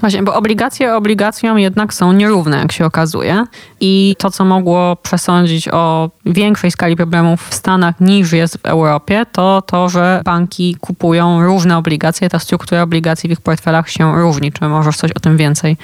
Właśnie, 0.00 0.22
bo 0.22 0.34
obligacje 0.34 0.94
obligacjom 0.94 1.58
jednak 1.58 1.94
są 1.94 2.12
nierówne, 2.12 2.58
jak 2.58 2.72
się 2.72 2.86
okazuje. 2.86 3.44
I 3.80 4.16
to, 4.18 4.30
co 4.30 4.44
mogło 4.44 4.96
przesądzić 4.96 5.68
o 5.68 6.10
większej 6.26 6.70
skali 6.70 6.96
problemów 6.96 7.48
w 7.48 7.54
Stanach 7.54 8.00
niż 8.00 8.32
jest 8.32 8.58
w 8.58 8.66
Europie, 8.66 9.26
to 9.32 9.62
to, 9.62 9.88
że 9.88 10.22
banki 10.24 10.76
kupują 10.80 11.44
różne 11.46 11.78
obligacje, 11.78 12.28
ta 12.28 12.38
struktura 12.38 12.82
obligacji 12.82 13.28
w 13.28 13.32
ich 13.32 13.40
portfelach 13.40 13.90
się 13.90 14.20
różni. 14.20 14.52
Czy 14.52 14.68
możesz 14.68 14.96
coś 14.96 15.12
o 15.12 15.20
tym 15.20 15.36
więcej 15.36 15.76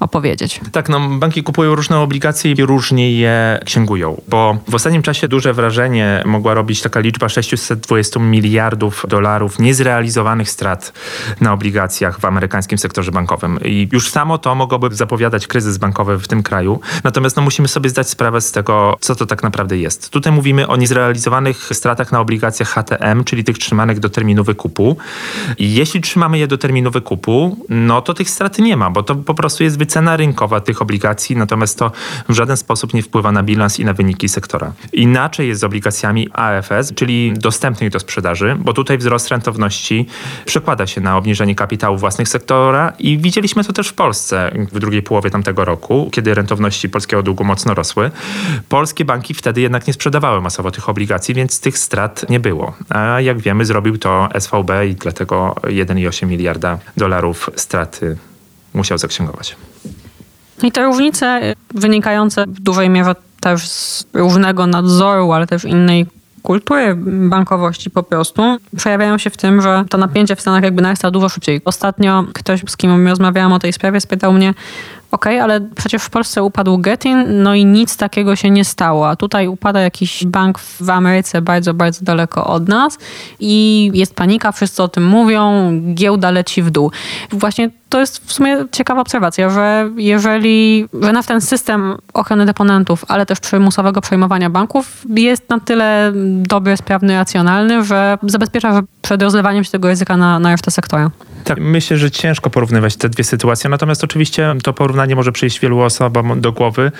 opowiedzieć? 0.00 0.60
Tak, 0.72 0.88
no 0.88 1.00
banki 1.08 1.42
kupują 1.42 1.74
różne 1.74 1.98
obligacje 1.98 2.52
i 2.52 2.62
różnie 2.62 3.12
je 3.12 3.60
księgują, 3.64 4.22
bo 4.28 4.56
w 4.68 4.74
ostatnim 4.74 5.02
czasie 5.02 5.28
duże 5.28 5.52
wrażenie 5.52 6.22
mogła 6.26 6.54
robić 6.54 6.82
taka 6.82 7.00
liczba 7.00 7.28
620 7.28 8.20
miliardów 8.20 9.04
dolarów 9.08 9.58
niezrealizowanych 9.58 10.50
strat 10.50 10.92
na 11.40 11.52
obligacjach 11.52 12.20
w 12.20 12.24
amerykańskim 12.24 12.78
sektorze 13.08 13.12
bankowym. 13.12 13.58
I 13.64 13.88
już 13.92 14.10
samo 14.10 14.38
to 14.38 14.54
mogłoby 14.54 14.94
zapowiadać 14.94 15.46
kryzys 15.46 15.78
bankowy 15.78 16.18
w 16.18 16.28
tym 16.28 16.42
kraju. 16.42 16.80
Natomiast 17.04 17.36
no, 17.36 17.42
musimy 17.42 17.68
sobie 17.68 17.90
zdać 17.90 18.08
sprawę 18.08 18.40
z 18.40 18.52
tego, 18.52 18.96
co 19.00 19.14
to 19.14 19.26
tak 19.26 19.42
naprawdę 19.42 19.76
jest. 19.76 20.10
Tutaj 20.10 20.32
mówimy 20.32 20.66
o 20.66 20.76
niezrealizowanych 20.76 21.70
stratach 21.72 22.12
na 22.12 22.20
obligacjach 22.20 22.68
HTM, 22.68 23.24
czyli 23.24 23.44
tych 23.44 23.58
trzymanych 23.58 23.98
do 24.00 24.08
terminu 24.08 24.44
wykupu. 24.44 24.96
I 25.58 25.74
jeśli 25.74 26.00
trzymamy 26.00 26.38
je 26.38 26.46
do 26.46 26.58
terminu 26.58 26.90
wykupu, 26.90 27.56
no 27.68 28.02
to 28.02 28.14
tych 28.14 28.30
strat 28.30 28.58
nie 28.58 28.76
ma, 28.76 28.90
bo 28.90 29.02
to 29.02 29.14
po 29.14 29.34
prostu 29.34 29.64
jest 29.64 29.78
wycena 29.78 30.16
rynkowa 30.16 30.60
tych 30.60 30.82
obligacji, 30.82 31.36
natomiast 31.36 31.78
to 31.78 31.92
w 32.28 32.34
żaden 32.34 32.56
sposób 32.56 32.94
nie 32.94 33.02
wpływa 33.02 33.32
na 33.32 33.42
bilans 33.42 33.80
i 33.80 33.84
na 33.84 33.92
wyniki 33.92 34.28
sektora. 34.28 34.72
Inaczej 34.92 35.48
jest 35.48 35.60
z 35.60 35.64
obligacjami 35.64 36.28
AFS, 36.32 36.94
czyli 36.94 37.32
dostępnych 37.32 37.90
do 37.90 38.00
sprzedaży, 38.00 38.56
bo 38.58 38.72
tutaj 38.72 38.98
wzrost 38.98 39.28
rentowności 39.28 40.06
przekłada 40.44 40.86
się 40.86 41.00
na 41.00 41.16
obniżenie 41.16 41.54
kapitału 41.54 41.98
własnych 41.98 42.28
sektora 42.28 42.92
i 42.98 43.18
widzieliśmy 43.18 43.64
to 43.64 43.72
też 43.72 43.88
w 43.88 43.94
Polsce 43.94 44.50
w 44.72 44.78
drugiej 44.78 45.02
połowie 45.02 45.30
tamtego 45.30 45.64
roku, 45.64 46.08
kiedy 46.12 46.34
rentowności 46.34 46.88
polskiego 46.88 47.22
długu 47.22 47.44
mocno 47.44 47.74
rosły. 47.74 48.10
Polskie 48.68 49.04
banki 49.04 49.34
wtedy 49.34 49.60
jednak 49.60 49.86
nie 49.86 49.92
sprzedawały 49.92 50.40
masowo 50.40 50.70
tych 50.70 50.88
obligacji, 50.88 51.34
więc 51.34 51.60
tych 51.60 51.78
strat 51.78 52.30
nie 52.30 52.40
było. 52.40 52.74
A 52.88 53.20
jak 53.20 53.38
wiemy, 53.38 53.64
zrobił 53.64 53.98
to 53.98 54.28
SVB 54.40 54.70
i 54.88 54.94
dlatego 54.94 55.56
1,8 55.62 56.26
miliarda 56.26 56.78
dolarów 56.96 57.50
straty 57.56 58.16
musiał 58.74 58.98
zaksięgować. 58.98 59.56
I 60.62 60.72
te 60.72 60.84
różnice 60.84 61.54
wynikające 61.74 62.46
w 62.46 62.60
dużej 62.60 62.90
mierze 62.90 63.14
też 63.40 63.68
z 63.68 64.06
różnego 64.14 64.66
nadzoru, 64.66 65.32
ale 65.32 65.46
też 65.46 65.64
innej 65.64 66.06
kultury 66.48 66.94
bankowości 67.28 67.90
po 67.90 68.02
prostu 68.02 68.42
przejawiają 68.76 69.18
się 69.18 69.30
w 69.30 69.36
tym, 69.36 69.62
że 69.62 69.84
to 69.90 69.98
napięcie 69.98 70.36
w 70.36 70.40
Stanach 70.40 70.62
jakby 70.62 70.82
narasta 70.82 71.10
dużo 71.10 71.28
szybciej. 71.28 71.60
Ostatnio 71.64 72.24
ktoś, 72.32 72.60
z 72.68 72.76
kim 72.76 73.08
rozmawiałam 73.08 73.52
o 73.52 73.58
tej 73.58 73.72
sprawie, 73.72 74.00
spytał 74.00 74.32
mnie, 74.32 74.54
okay, 75.10 75.42
ale 75.42 75.60
przecież 75.60 76.02
w 76.02 76.10
Polsce 76.10 76.42
upadł 76.42 76.78
Getin, 76.78 77.42
no 77.42 77.54
i 77.54 77.64
nic 77.64 77.96
takiego 77.96 78.36
się 78.36 78.50
nie 78.50 78.64
stało. 78.64 79.08
A 79.08 79.16
tutaj 79.16 79.48
upada 79.48 79.80
jakiś 79.80 80.24
bank 80.24 80.58
w 80.58 80.90
Ameryce 80.90 81.42
bardzo, 81.42 81.74
bardzo 81.74 82.04
daleko 82.04 82.46
od 82.46 82.68
nas 82.68 82.98
i 83.40 83.90
jest 83.94 84.14
panika, 84.14 84.52
wszyscy 84.52 84.82
o 84.82 84.88
tym 84.88 85.06
mówią, 85.06 85.72
giełda 85.94 86.30
leci 86.30 86.62
w 86.62 86.70
dół. 86.70 86.90
Właśnie 87.30 87.70
to 87.88 88.00
jest 88.00 88.26
w 88.26 88.32
sumie 88.32 88.64
ciekawa 88.72 89.00
obserwacja, 89.00 89.50
że 89.50 89.90
jeżeli, 89.96 90.88
że 91.02 91.12
na 91.12 91.22
ten 91.22 91.40
system 91.40 91.96
ochrony 92.14 92.46
deponentów, 92.46 93.04
ale 93.08 93.26
też 93.26 93.40
przymusowego 93.40 94.00
przejmowania 94.00 94.50
banków 94.50 95.04
jest 95.16 95.50
na 95.50 95.60
tyle 95.60 96.12
dobry, 96.42 96.76
sprawny, 96.76 97.14
racjonalny, 97.14 97.84
że 97.84 98.18
zabezpiecza 98.22 98.82
przed 99.02 99.22
rozlewaniem 99.22 99.64
się 99.64 99.70
tego 99.70 99.88
ryzyka 99.88 100.16
na, 100.16 100.38
na 100.38 100.50
resztę 100.50 100.70
sektora. 100.70 101.10
Tak, 101.44 101.58
myślę, 101.60 101.96
że 101.96 102.10
ciężko 102.10 102.50
porównywać 102.50 102.96
te 102.96 103.08
dwie 103.08 103.24
sytuacje, 103.24 103.70
natomiast 103.70 104.04
oczywiście 104.04 104.54
to 104.62 104.72
porównanie 104.72 105.16
może 105.16 105.32
przyjść 105.32 105.60
wielu 105.60 105.80
osobom 105.80 106.40
do 106.40 106.52
głowy. 106.52 106.92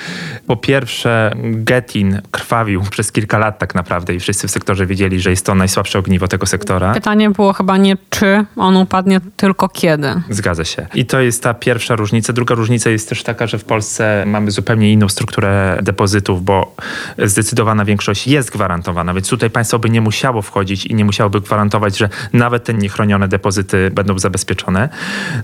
Po 0.46 0.56
pierwsze, 0.56 1.32
Getin 1.42 2.20
krwawił 2.30 2.82
przez 2.90 3.12
kilka 3.12 3.38
lat 3.38 3.58
tak 3.58 3.74
naprawdę 3.74 4.14
i 4.14 4.20
wszyscy 4.20 4.48
w 4.48 4.50
sektorze 4.50 4.86
wiedzieli, 4.86 5.20
że 5.20 5.30
jest 5.30 5.46
to 5.46 5.54
najsłabsze 5.54 5.98
ogniwo 5.98 6.28
tego 6.28 6.46
sektora. 6.46 6.92
Pytanie 6.92 7.30
było 7.30 7.52
chyba 7.52 7.76
nie 7.76 7.96
czy 8.10 8.44
on 8.56 8.76
upadnie, 8.76 9.20
tylko 9.36 9.68
kiedy. 9.68 10.14
Zgadza 10.30 10.64
się. 10.64 10.77
I 10.94 11.06
to 11.06 11.20
jest 11.20 11.42
ta 11.42 11.54
pierwsza 11.54 11.96
różnica. 11.96 12.32
Druga 12.32 12.54
różnica 12.54 12.90
jest 12.90 13.08
też 13.08 13.22
taka, 13.22 13.46
że 13.46 13.58
w 13.58 13.64
Polsce 13.64 14.24
mamy 14.26 14.50
zupełnie 14.50 14.92
inną 14.92 15.08
strukturę 15.08 15.78
depozytów, 15.82 16.44
bo 16.44 16.74
zdecydowana 17.18 17.84
większość 17.84 18.26
jest 18.26 18.50
gwarantowana, 18.50 19.14
więc 19.14 19.28
tutaj 19.28 19.50
państwo 19.50 19.78
by 19.78 19.90
nie 19.90 20.00
musiało 20.00 20.42
wchodzić 20.42 20.86
i 20.86 20.94
nie 20.94 21.04
musiałoby 21.04 21.40
gwarantować, 21.40 21.98
że 21.98 22.08
nawet 22.32 22.64
te 22.64 22.74
niechronione 22.74 23.28
depozyty 23.28 23.90
będą 23.90 24.18
zabezpieczone. 24.18 24.88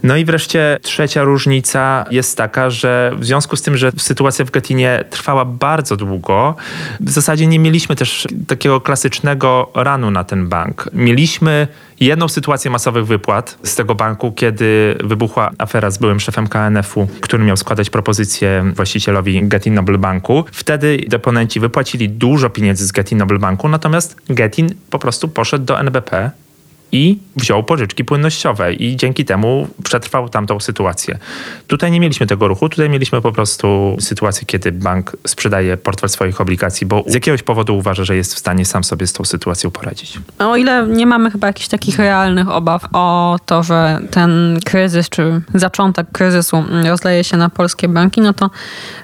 No 0.03 0.17
i 0.17 0.25
wreszcie 0.25 0.79
trzecia 0.83 1.23
różnica 1.23 2.05
jest 2.11 2.37
taka, 2.37 2.71
że 2.71 3.13
w 3.19 3.25
związku 3.25 3.57
z 3.57 3.63
tym, 3.63 3.77
że 3.77 3.93
sytuacja 3.97 4.45
w 4.45 4.51
Getinie 4.51 5.05
trwała 5.11 5.45
bardzo 5.45 5.97
długo, 5.97 6.55
w 7.01 7.11
zasadzie 7.11 7.47
nie 7.47 7.59
mieliśmy 7.59 7.97
też 7.97 8.29
takiego 8.47 8.81
klasycznego 8.81 9.71
ranu 9.75 10.11
na 10.11 10.25
ten 10.25 10.49
bank. 10.49 10.89
Mieliśmy 10.93 11.69
jedną 12.01 12.29
sytuację 12.29 12.71
masowych 12.71 13.07
wypłat 13.07 13.59
z 13.63 13.75
tego 13.77 13.95
banku, 13.95 14.33
kiedy 14.33 14.99
wybuchła 15.05 15.51
afera 15.59 15.91
z 15.91 15.99
byłym 15.99 16.21
szefem 16.21 16.49
KNF-u, 16.49 17.09
który 17.21 17.45
miał 17.45 17.57
składać 17.57 17.91
propozycję 17.91 18.73
właścicielowi 18.77 19.49
Getin 19.49 19.75
Noble 19.75 19.99
Banku. 19.99 20.45
Wtedy 20.53 21.05
deponenci 21.09 21.61
wypłacili 21.61 22.09
dużo 22.09 22.51
pieniędzy 22.51 22.87
z 22.87 22.93
Getin 22.93 23.19
Noble 23.19 23.39
Banku, 23.39 23.69
natomiast 23.69 24.17
Getin 24.29 24.75
po 24.91 24.99
prostu 24.99 25.29
poszedł 25.29 25.65
do 25.65 25.81
NBP 25.81 26.31
i 26.95 27.19
wziął 27.37 27.65
pożyczki 27.65 28.05
płynnościowe 28.05 28.75
i 28.75 28.97
dzięki 28.97 29.25
temu 29.25 29.69
przetrwał 29.85 30.29
tamtą 30.29 30.61
sytuację. 30.61 31.19
Tutaj 31.67 31.91
nie 31.91 32.01
mieliśmy 32.01 32.27
tego 32.27 32.49
ruchu, 32.49 32.69
tutaj 32.69 32.91
mieliśmy 32.91 33.21
po 33.21 33.33
prostu 33.33 33.97
sytuację, 34.01 34.47
kiedy 34.47 34.73
bank 34.73 35.17
sprzedaje 35.27 35.77
portfel 35.77 36.09
swoich 36.09 36.41
obligacji, 36.41 36.87
bo 36.87 37.05
z 37.07 37.15
jakiegoś 37.15 37.43
powodu 37.43 37.77
uważa, 37.77 38.05
że 38.05 38.17
jest 38.17 38.35
w 38.35 38.39
stanie 38.39 38.65
sam 38.65 38.85
sobie 38.85 39.07
z 39.07 39.13
tą 39.13 39.25
sytuacją 39.25 39.71
poradzić. 39.71 40.19
O 40.39 40.57
ile 40.57 40.87
nie 40.87 41.07
mamy 41.07 41.31
chyba 41.31 41.47
jakichś 41.47 41.69
takich 41.69 41.99
realnych 41.99 42.49
obaw 42.49 42.85
o 42.93 43.39
to, 43.47 43.63
że 43.63 44.01
ten 44.11 44.59
kryzys, 44.65 45.09
czy 45.09 45.43
zaczątek 45.55 46.07
kryzysu 46.13 46.65
rozleje 46.89 47.25
się 47.25 47.37
na 47.37 47.51
polskie 47.51 47.89
banki, 47.89 48.21
no 48.21 48.33
to 48.33 48.51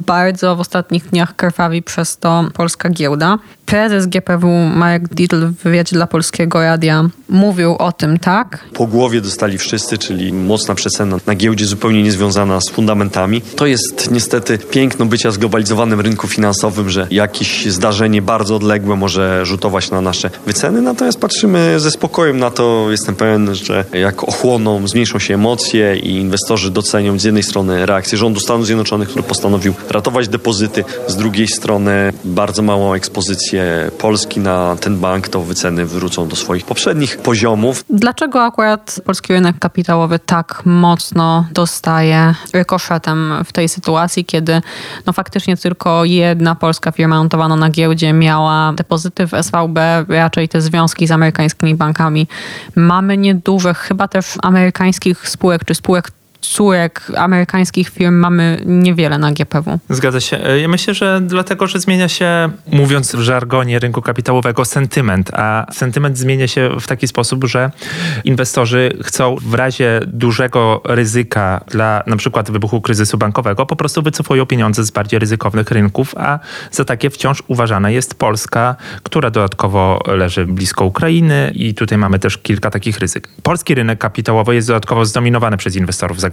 bardzo 0.07 0.57
w 0.57 0.61
ostatnich 0.61 1.05
dniach 1.05 1.37
krwawi 1.37 1.83
przez 1.83 2.19
to 2.19 2.45
polska 2.55 2.89
giełda. 2.89 3.39
Prezes 3.71 4.07
GPW 4.07 4.49
Marek 4.77 5.09
Dietl 5.09 5.47
w 5.47 5.55
wywiadzie 5.55 5.97
dla 5.97 6.07
Polskiego 6.07 6.63
Radia 6.63 7.09
mówił 7.29 7.77
o 7.77 7.93
tym, 7.93 8.19
tak? 8.19 8.65
Po 8.75 8.87
głowie 8.87 9.21
dostali 9.21 9.59
wszyscy, 9.59 9.99
czyli 9.99 10.33
mocna 10.33 10.75
przecena 10.75 11.17
na 11.27 11.35
giełdzie 11.35 11.67
zupełnie 11.67 12.03
niezwiązana 12.03 12.61
z 12.61 12.71
fundamentami. 12.71 13.41
To 13.57 13.67
jest 13.67 14.11
niestety 14.11 14.59
piękno 14.59 15.07
bycia 15.07 15.31
zglobalizowanym 15.31 16.01
rynku 16.01 16.29
finansowym, 16.29 16.91
że 16.91 17.07
jakieś 17.11 17.67
zdarzenie 17.67 18.23
bardzo 18.23 18.57
odległe 18.57 18.97
może 18.97 19.47
rzutować 19.47 19.91
na 19.91 20.01
nasze 20.01 20.31
wyceny, 20.47 20.83
natomiast 20.83 21.21
patrzymy 21.21 21.81
ze 21.81 21.91
spokojem 21.91 22.39
na 22.39 22.51
to. 22.51 22.87
Jestem 22.91 23.15
pewien, 23.15 23.55
że 23.55 23.85
jak 23.93 24.25
ochłoną, 24.25 24.89
zmniejszą 24.89 25.19
się 25.19 25.35
emocje 25.35 25.97
i 25.97 26.17
inwestorzy 26.17 26.71
docenią 26.71 27.19
z 27.19 27.25
jednej 27.25 27.43
strony 27.43 27.87
reakcję 27.87 28.19
rządu 28.19 28.41
Stanów 28.41 28.67
Zjednoczonych, 28.67 29.09
który 29.09 29.23
postanowił 29.23 29.75
ratować 29.91 30.29
depozyty, 30.29 30.85
z 31.07 31.17
drugiej 31.17 31.49
strony 31.49 32.13
bardzo 32.25 32.63
małą 32.63 32.95
ekspozycję 32.95 33.60
Polski 33.99 34.41
na 34.41 34.77
ten 34.77 34.99
bank, 34.99 35.29
to 35.29 35.43
wyceny 35.43 35.87
wrócą 35.87 36.29
do 36.29 36.37
swoich 36.37 36.65
poprzednich 36.65 37.19
poziomów. 37.19 37.85
Dlaczego 37.91 38.45
akurat 38.45 39.01
polski 39.05 39.33
rynek 39.33 39.59
kapitałowy 39.59 40.19
tak 40.19 40.63
mocno 40.65 41.47
dostaje 41.53 42.35
rykoszetem 42.53 43.35
w 43.45 43.53
tej 43.53 43.69
sytuacji, 43.69 44.25
kiedy 44.25 44.63
no 45.07 45.13
faktycznie 45.13 45.57
tylko 45.57 46.05
jedna 46.05 46.55
polska 46.55 46.93
firma 46.93 47.23
notowana 47.23 47.57
na 47.57 47.71
giełdzie 47.71 48.13
miała 48.13 48.73
depozyty 48.73 49.27
w 49.27 49.31
SVB, 49.43 50.05
raczej 50.09 50.49
te 50.49 50.61
związki 50.61 51.07
z 51.07 51.11
amerykańskimi 51.11 51.75
bankami 51.75 52.29
mamy 52.77 53.17
nieduże, 53.17 53.75
chyba 53.75 54.09
też 54.09 54.35
amerykańskich 54.43 55.29
spółek 55.29 55.65
czy 55.65 55.75
spółek 55.75 56.11
córek 56.41 57.13
amerykańskich 57.17 57.89
firm 57.89 58.15
mamy 58.15 58.63
niewiele 58.67 59.19
na 59.19 59.33
GPW. 59.33 59.79
Zgadza 59.89 60.21
się. 60.21 60.41
Ja 60.61 60.69
myślę, 60.69 60.95
że 60.95 61.21
dlatego, 61.23 61.67
że 61.67 61.81
zmienia 61.81 62.09
się, 62.09 62.51
mówiąc 62.73 63.15
w 63.17 63.21
żargonie 63.21 63.79
rynku 63.79 64.03
kapitałowego, 64.03 64.65
sentyment, 64.65 65.31
a 65.35 65.67
sentyment 65.73 66.19
zmienia 66.19 66.49
się 66.49 66.71
w 66.81 66.87
taki 66.87 67.09
sposób, 67.09 67.45
że 67.45 67.71
inwestorzy 68.25 68.97
chcą 69.03 69.37
w 69.43 69.55
razie 69.55 70.01
dużego 70.07 70.81
ryzyka 70.85 71.61
dla 71.69 72.03
na 72.07 72.17
przykład 72.17 72.51
wybuchu 72.51 72.81
kryzysu 72.81 73.19
bankowego 73.19 73.67
po 73.67 73.77
prostu 73.77 74.03
wycofują 74.03 74.47
pieniądze 74.47 74.85
z 74.85 74.91
bardziej 74.91 75.19
ryzykownych 75.19 75.71
rynków, 75.71 76.15
a 76.17 76.39
za 76.71 76.85
takie 76.85 77.11
wciąż 77.11 77.43
uważana 77.49 77.91
jest 77.91 78.15
Polska, 78.15 78.77
która 79.03 79.31
dodatkowo 79.31 80.03
leży 80.07 80.47
blisko 80.47 80.85
Ukrainy 80.85 81.53
i 81.55 81.75
tutaj 81.75 81.99
mamy 81.99 82.19
też 82.19 82.39
kilka 82.39 82.71
takich 82.71 82.99
ryzyk. 82.99 83.29
Polski 83.43 83.75
rynek 83.75 83.99
kapitałowy 83.99 84.55
jest 84.55 84.69
dodatkowo 84.69 85.05
zdominowany 85.05 85.57
przez 85.57 85.77
inwestorów 85.77 86.21
zagranicznych. 86.21 86.30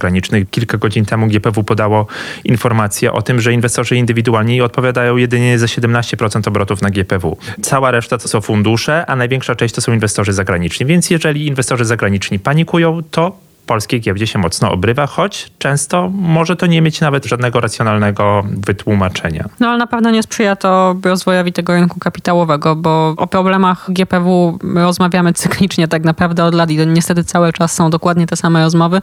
Kilka 0.50 0.78
godzin 0.78 1.04
temu 1.04 1.26
GPW 1.26 1.64
podało 1.64 2.06
informację 2.44 3.12
o 3.12 3.22
tym, 3.22 3.40
że 3.40 3.52
inwestorzy 3.52 3.96
indywidualni 3.96 4.60
odpowiadają 4.62 5.16
jedynie 5.16 5.58
za 5.58 5.66
17% 5.66 6.48
obrotów 6.48 6.82
na 6.82 6.90
GPW. 6.90 7.36
Cała 7.62 7.90
reszta 7.90 8.18
to 8.18 8.28
są 8.28 8.40
fundusze, 8.40 9.06
a 9.06 9.16
największa 9.16 9.54
część 9.54 9.74
to 9.74 9.80
są 9.80 9.92
inwestorzy 9.92 10.32
zagraniczni. 10.32 10.86
Więc 10.86 11.10
jeżeli 11.10 11.46
inwestorzy 11.46 11.84
zagraniczni 11.84 12.38
panikują, 12.38 13.02
to 13.10 13.47
polskiej 13.68 14.00
giełdzie 14.00 14.26
się 14.26 14.38
mocno 14.38 14.72
obrywa, 14.72 15.06
choć 15.06 15.50
często 15.58 16.10
może 16.12 16.56
to 16.56 16.66
nie 16.66 16.82
mieć 16.82 17.00
nawet 17.00 17.26
żadnego 17.26 17.60
racjonalnego 17.60 18.44
wytłumaczenia. 18.66 19.44
No 19.60 19.68
ale 19.68 19.78
na 19.78 19.86
pewno 19.86 20.10
nie 20.10 20.22
sprzyja 20.22 20.56
to 20.56 20.96
rozwojowi 21.04 21.52
tego 21.52 21.72
rynku 21.72 22.00
kapitałowego, 22.00 22.76
bo 22.76 23.14
o 23.16 23.26
problemach 23.26 23.86
GPW 23.88 24.58
rozmawiamy 24.74 25.32
cyklicznie 25.32 25.88
tak 25.88 26.04
naprawdę 26.04 26.44
od 26.44 26.54
lat 26.54 26.70
i 26.70 26.86
niestety 26.86 27.24
cały 27.24 27.52
czas 27.52 27.72
są 27.72 27.90
dokładnie 27.90 28.26
te 28.26 28.36
same 28.36 28.62
rozmowy 28.64 29.00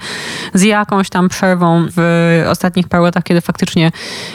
z 0.54 0.64
jakąś 0.64 1.10
tam 1.10 1.30
przerwą 1.30 1.86
w 1.98 2.46
ostatnich 2.50 2.88
paru 2.88 3.04
latach, 3.04 3.24
kiedy 3.24 3.42
faktycznie 3.42 3.92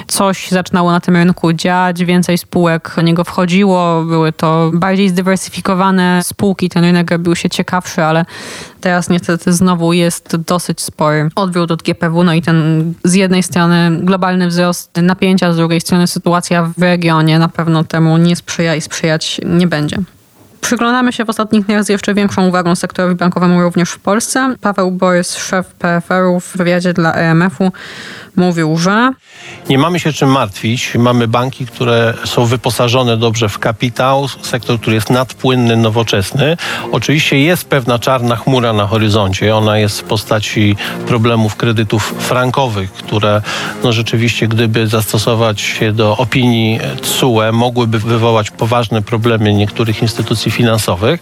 coś 0.06 0.48
zaczynało 0.48 0.90
na 0.90 1.00
tym 1.00 1.16
rynku 1.16 1.52
dziać, 1.52 2.04
więcej 2.04 2.38
spółek 2.38 2.92
do 2.96 3.02
niego 3.02 3.24
wchodziło, 3.24 4.02
były 4.04 4.32
to 4.32 4.70
bardziej 4.74 5.08
zdywersyfikowane 5.08 6.20
spółki, 6.22 6.68
ten 6.68 6.84
rynek 6.84 7.10
robił 7.10 7.36
się 7.36 7.48
ciekawszy, 7.48 8.04
ale 8.04 8.24
teraz 8.80 9.10
niestety 9.10 9.52
znowu 9.52 9.92
jest 9.92 10.19
jest 10.20 10.36
dosyć 10.36 10.80
spory 10.80 11.28
odwrót 11.34 11.70
od 11.70 11.82
GPW, 11.82 12.24
no 12.24 12.34
i 12.34 12.42
ten 12.42 12.94
z 13.04 13.14
jednej 13.14 13.42
strony 13.42 13.90
globalny 14.02 14.48
wzrost 14.48 14.96
napięcia, 15.02 15.52
z 15.52 15.56
drugiej 15.56 15.80
strony 15.80 16.06
sytuacja 16.06 16.72
w 16.78 16.82
regionie 16.82 17.38
na 17.38 17.48
pewno 17.48 17.84
temu 17.84 18.18
nie 18.18 18.36
sprzyja 18.36 18.74
i 18.74 18.80
sprzyjać 18.80 19.40
nie 19.44 19.66
będzie. 19.66 19.96
Przyglądamy 20.60 21.12
się 21.12 21.24
w 21.24 21.30
ostatnich 21.30 21.66
dniach 21.66 21.84
z 21.84 21.88
jeszcze 21.88 22.14
większą 22.14 22.48
uwagą 22.48 22.74
sektorowi 22.74 23.14
bankowemu 23.14 23.62
również 23.62 23.90
w 23.90 23.98
Polsce. 23.98 24.54
Paweł 24.60 24.90
Borys, 24.90 25.36
szef 25.36 25.66
PFR-u 25.66 26.40
w 26.40 26.56
wywiadzie 26.56 26.92
dla 26.92 27.14
EMF-u 27.14 27.72
mówił, 28.36 28.78
że 28.78 29.12
nie 29.68 29.78
mamy 29.78 30.00
się 30.00 30.12
czym 30.12 30.30
martwić. 30.30 30.94
Mamy 30.94 31.28
banki, 31.28 31.66
które 31.66 32.14
są 32.24 32.44
wyposażone 32.44 33.16
dobrze 33.16 33.48
w 33.48 33.58
kapitał, 33.58 34.28
sektor, 34.42 34.80
który 34.80 34.94
jest 34.94 35.10
nadpłynny, 35.10 35.76
nowoczesny. 35.76 36.56
Oczywiście 36.92 37.40
jest 37.40 37.68
pewna 37.68 37.98
czarna 37.98 38.36
chmura 38.36 38.72
na 38.72 38.86
horyzoncie. 38.86 39.56
Ona 39.56 39.78
jest 39.78 40.00
w 40.00 40.04
postaci 40.04 40.76
problemów 41.06 41.56
kredytów 41.56 42.14
frankowych, 42.18 42.92
które 42.92 43.42
no 43.84 43.92
rzeczywiście, 43.92 44.48
gdyby 44.48 44.86
zastosować 44.86 45.60
się 45.60 45.92
do 45.92 46.16
opinii 46.16 46.80
TSUE, 47.02 47.52
mogłyby 47.52 47.98
wywołać 47.98 48.50
poważne 48.50 49.02
problemy 49.02 49.54
niektórych 49.54 50.02
instytucji 50.02 50.49
finansowych. 50.50 51.20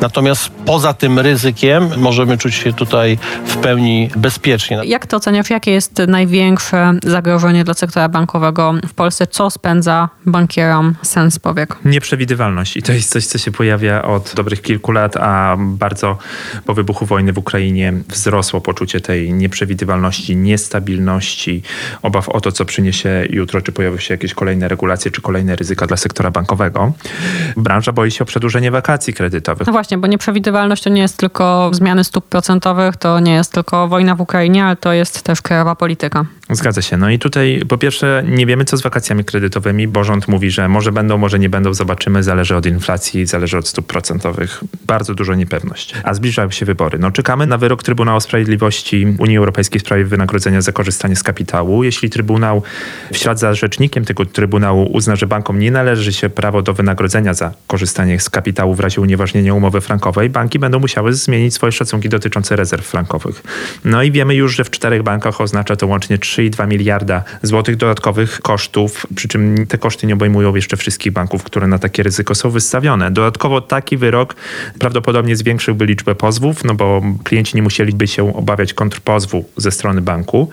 Natomiast 0.00 0.50
poza 0.66 0.94
tym 0.94 1.18
ryzykiem 1.18 1.88
możemy 1.96 2.38
czuć 2.38 2.54
się 2.54 2.72
tutaj 2.72 3.18
w 3.46 3.56
pełni 3.56 4.10
bezpiecznie. 4.16 4.80
Jak 4.84 5.06
to 5.06 5.16
oceniasz? 5.16 5.50
Jakie 5.50 5.70
jest 5.70 6.02
największe 6.08 6.94
zagrożenie 7.02 7.64
dla 7.64 7.74
sektora 7.74 8.08
bankowego 8.08 8.74
w 8.88 8.94
Polsce? 8.94 9.26
Co 9.26 9.50
spędza 9.50 10.08
bankierom 10.26 10.94
sens 11.02 11.38
powiek? 11.38 11.76
Nieprzewidywalność. 11.84 12.76
I 12.76 12.82
to 12.82 12.92
jest 12.92 13.10
coś, 13.10 13.26
co 13.26 13.38
się 13.38 13.52
pojawia 13.52 14.02
od 14.02 14.32
dobrych 14.34 14.62
kilku 14.62 14.92
lat, 14.92 15.16
a 15.16 15.56
bardzo 15.58 16.18
po 16.66 16.74
wybuchu 16.74 17.06
wojny 17.06 17.32
w 17.32 17.38
Ukrainie 17.38 17.92
wzrosło 18.08 18.60
poczucie 18.60 19.00
tej 19.00 19.32
nieprzewidywalności, 19.32 20.36
niestabilności, 20.36 21.62
obaw 22.02 22.28
o 22.28 22.40
to, 22.40 22.52
co 22.52 22.64
przyniesie 22.64 23.26
jutro, 23.30 23.60
czy 23.60 23.72
pojawią 23.72 23.98
się 23.98 24.14
jakieś 24.14 24.34
kolejne 24.34 24.68
regulacje, 24.68 25.10
czy 25.10 25.20
kolejne 25.20 25.56
ryzyka 25.56 25.86
dla 25.86 25.96
sektora 25.96 26.30
bankowego. 26.30 26.92
Branża 27.56 27.92
boi 27.92 28.10
się 28.10 28.24
o 28.24 28.26
przedłużenie 28.26 28.69
wakacji 28.70 29.14
kredytowych. 29.14 29.66
No 29.66 29.72
właśnie, 29.72 29.98
bo 29.98 30.06
nieprzewidywalność 30.06 30.82
to 30.82 30.90
nie 30.90 31.02
jest 31.02 31.16
tylko 31.16 31.70
zmiany 31.72 32.04
stóp 32.04 32.24
procentowych, 32.24 32.96
to 32.96 33.20
nie 33.20 33.32
jest 33.32 33.52
tylko 33.52 33.88
wojna 33.88 34.14
w 34.14 34.20
Ukrainie, 34.20 34.64
ale 34.64 34.76
to 34.76 34.92
jest 34.92 35.22
też 35.22 35.42
krajowa 35.42 35.74
polityka. 35.74 36.24
Zgadza 36.50 36.82
się. 36.82 36.96
No 36.96 37.10
i 37.10 37.18
tutaj 37.18 37.62
po 37.68 37.78
pierwsze 37.78 38.24
nie 38.26 38.46
wiemy 38.46 38.64
co 38.64 38.76
z 38.76 38.82
wakacjami 38.82 39.24
kredytowymi, 39.24 39.88
bo 39.88 40.04
rząd 40.04 40.28
mówi, 40.28 40.50
że 40.50 40.68
może 40.68 40.92
będą, 40.92 41.18
może 41.18 41.38
nie 41.38 41.48
będą, 41.48 41.74
zobaczymy, 41.74 42.22
zależy 42.22 42.56
od 42.56 42.66
inflacji, 42.66 43.26
zależy 43.26 43.58
od 43.58 43.68
stóp 43.68 43.86
procentowych. 43.86 44.60
Bardzo 44.86 45.14
dużo 45.14 45.34
niepewność. 45.34 45.94
A 46.04 46.14
zbliżają 46.14 46.50
się 46.50 46.66
wybory. 46.66 46.98
No 46.98 47.10
czekamy 47.10 47.46
na 47.46 47.58
wyrok 47.58 47.82
Trybunału 47.82 48.20
Sprawiedliwości 48.20 49.06
Unii 49.18 49.36
Europejskiej 49.36 49.80
w 49.80 49.84
sprawie 49.84 50.04
wynagrodzenia 50.04 50.60
za 50.60 50.72
korzystanie 50.72 51.16
z 51.16 51.22
kapitału. 51.22 51.84
Jeśli 51.84 52.10
Trybunał 52.10 52.62
w 53.12 53.16
ślad 53.16 53.38
za 53.38 53.54
rzecznikiem 53.54 54.04
tego 54.04 54.26
Trybunału 54.26 54.90
uzna, 54.92 55.16
że 55.16 55.26
bankom 55.26 55.58
nie 55.58 55.70
należy 55.70 56.12
się 56.12 56.28
prawo 56.28 56.62
do 56.62 56.74
wynagrodzenia 56.74 57.34
za 57.34 57.52
korzystanie 57.66 58.20
z 58.20 58.30
kapitału 58.30 58.59
w 58.66 58.80
razie 58.80 59.00
unieważnienia 59.00 59.54
umowy 59.54 59.80
frankowej, 59.80 60.30
banki 60.30 60.58
będą 60.58 60.78
musiały 60.78 61.14
zmienić 61.14 61.54
swoje 61.54 61.72
szacunki 61.72 62.08
dotyczące 62.08 62.56
rezerw 62.56 62.86
frankowych. 62.86 63.42
No 63.84 64.02
i 64.02 64.12
wiemy 64.12 64.34
już, 64.34 64.56
że 64.56 64.64
w 64.64 64.70
czterech 64.70 65.02
bankach 65.02 65.40
oznacza 65.40 65.76
to 65.76 65.86
łącznie 65.86 66.18
3,2 66.18 66.68
miliarda 66.68 67.22
złotych 67.42 67.76
dodatkowych 67.76 68.40
kosztów, 68.40 69.06
przy 69.14 69.28
czym 69.28 69.66
te 69.66 69.78
koszty 69.78 70.06
nie 70.06 70.14
obejmują 70.14 70.54
jeszcze 70.54 70.76
wszystkich 70.76 71.12
banków, 71.12 71.42
które 71.42 71.66
na 71.66 71.78
takie 71.78 72.02
ryzyko 72.02 72.34
są 72.34 72.50
wystawione. 72.50 73.10
Dodatkowo 73.10 73.60
taki 73.60 73.96
wyrok 73.96 74.36
prawdopodobnie 74.78 75.36
zwiększyłby 75.36 75.86
liczbę 75.86 76.14
pozwów, 76.14 76.64
no 76.64 76.74
bo 76.74 77.02
klienci 77.24 77.56
nie 77.56 77.62
musieliby 77.62 78.06
się 78.06 78.36
obawiać 78.36 78.74
kontrpozwu 78.74 79.44
ze 79.56 79.70
strony 79.70 80.00
banku, 80.00 80.50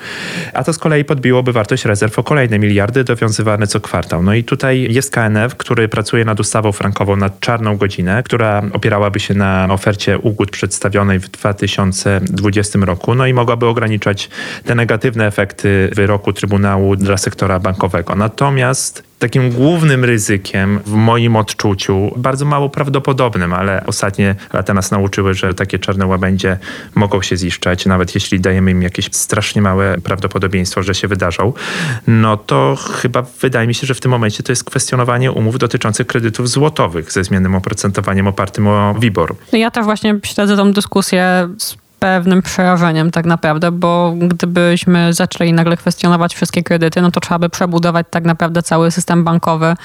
a 0.54 0.64
to 0.64 0.74
z 0.74 0.78
kolei 0.78 1.06
podbiłoby 1.06 1.54
wartość 1.54 1.86
rezerw 1.86 2.20
o 2.20 2.24
kolejne 2.24 2.60
miliardy 2.60 3.04
dowiązywane 3.04 3.68
co 3.68 3.80
kwartał. 3.80 4.24
No 4.24 4.34
i 4.34 4.44
tutaj 4.44 4.94
jest 4.94 5.12
KNF, 5.12 5.56
który 5.56 5.88
pracuje 5.88 6.26
nad 6.26 6.40
ustawą 6.40 6.72
frankową 6.72 7.16
nad 7.16 7.40
czarną 7.40 7.78
godzinę, 7.98 8.24
która 8.24 8.62
opierałaby 8.74 9.20
się 9.20 9.34
na 9.34 9.68
ofercie 9.70 10.20
ugód 10.20 10.52
przedstawionej 10.52 11.20
w 11.20 11.30
2020 11.30 12.80
roku, 12.80 13.16
no 13.16 13.28
i 13.28 13.34
mogłaby 13.34 13.66
ograniczać 13.66 14.30
te 14.66 14.76
negatywne 14.76 15.28
efekty 15.28 15.90
wyroku 15.96 16.34
Trybunału 16.34 16.96
dla 16.96 17.18
sektora 17.18 17.60
bankowego. 17.60 18.16
Natomiast 18.16 19.07
takim 19.20 19.52
głównym 19.52 20.06
ryzykiem 20.06 20.80
w 20.86 20.92
moim 20.92 21.36
odczuciu, 21.36 22.12
bardzo 22.18 22.46
mało 22.46 22.70
prawdopodobnym, 22.70 23.54
ale 23.54 23.84
ostatnie 23.86 24.36
lata 24.54 24.74
nas 24.74 24.92
nauczyły, 24.92 25.34
że 25.34 25.54
takie 25.54 25.80
czarne 25.80 26.06
łabędzie 26.06 26.58
mogą 26.96 27.22
się 27.22 27.38
ziszczać, 27.38 27.86
nawet 27.86 28.16
jeśli 28.16 28.40
dajemy 28.40 28.72
im 28.72 28.82
jakieś 28.82 29.10
strasznie 29.12 29.62
małe 29.62 29.98
prawdopodobieństwo, 30.04 30.84
że 30.84 30.96
się 30.96 31.08
wydarzą, 31.08 31.54
no 32.08 32.38
to 32.38 32.76
chyba 33.02 33.22
wydaje 33.42 33.68
mi 33.68 33.76
się, 33.76 33.88
że 33.88 33.94
w 33.94 34.00
tym 34.00 34.12
momencie 34.12 34.44
to 34.44 34.52
jest 34.52 34.64
kwestionowanie 34.64 35.32
umów 35.32 35.58
dotyczących 35.58 36.08
kredytów 36.08 36.50
złotowych 36.50 37.12
ze 37.12 37.24
zmiennym 37.24 37.56
oprocentowaniem 37.56 38.28
opartym 38.28 38.68
o 38.68 38.96
WIBOR. 39.00 39.36
Ja 39.52 39.72
też 39.72 39.86
właśnie 39.86 40.20
śledzę 40.24 40.58
tą 40.58 40.72
dyskusję 40.72 41.50
z 41.58 41.87
pewnym 42.00 42.42
przerażeniem 42.42 43.12
tak 43.12 43.26
naprawdę, 43.26 43.72
bo 43.72 44.14
gdybyśmy 44.18 45.14
zaczęli 45.14 45.54
nagle 45.54 45.78
kwestionować 45.78 46.36
wszystkie 46.36 46.64
kredyty, 46.64 47.02
no 47.02 47.12
to 47.12 47.20
trzeba 47.20 47.40
by 47.40 47.50
przebudować 47.50 48.08
tak 48.10 48.24
naprawdę 48.24 48.64
cały 48.64 48.92
system 48.92 49.24
bankowy 49.24 49.76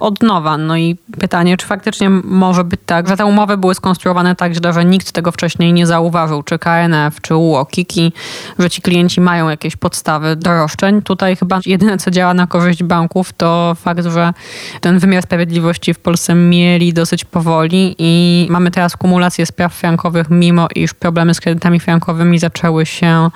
od 0.00 0.22
nowa. 0.22 0.58
No 0.58 0.76
i 0.76 0.96
pytanie, 1.20 1.56
czy 1.56 1.66
faktycznie 1.66 2.10
może 2.10 2.64
być 2.64 2.80
tak, 2.86 3.08
że 3.08 3.16
te 3.16 3.26
umowy 3.26 3.56
były 3.56 3.74
skonstruowane 3.74 4.36
tak 4.36 4.54
źle, 4.54 4.72
że 4.72 4.84
nikt 4.84 5.12
tego 5.12 5.32
wcześniej 5.32 5.72
nie 5.72 5.86
zauważył, 5.86 6.42
czy 6.42 6.58
KNF, 6.58 7.20
czy 7.20 7.36
UO, 7.36 7.66
KIKI, 7.66 8.12
że 8.58 8.70
ci 8.70 8.82
klienci 8.82 9.20
mają 9.20 9.48
jakieś 9.48 9.76
podstawy 9.76 10.36
do 10.36 10.54
roszczeń. 10.54 11.02
Tutaj 11.02 11.36
chyba 11.36 11.60
jedyne, 11.66 11.98
co 11.98 12.10
działa 12.10 12.34
na 12.34 12.46
korzyść 12.46 12.82
banków, 12.82 13.32
to 13.32 13.76
fakt, 13.80 14.06
że 14.06 14.32
ten 14.80 14.98
wymiar 14.98 15.22
sprawiedliwości 15.22 15.94
w 15.94 15.98
Polsce 15.98 16.34
mieli 16.34 16.92
dosyć 16.92 17.24
powoli 17.24 17.94
i 17.98 18.46
mamy 18.50 18.70
teraz 18.70 18.96
kumulację 18.96 19.46
spraw 19.46 19.74
frankowych, 19.74 20.30
mimo 20.30 20.68
iż 20.74 20.94
problemy 20.94 21.34
z 21.34 21.40
kredytami 21.40 21.51
kredytami 21.52 21.80
frankowymi 21.80 22.38
zaczęły 22.38 22.86
się 22.86 23.30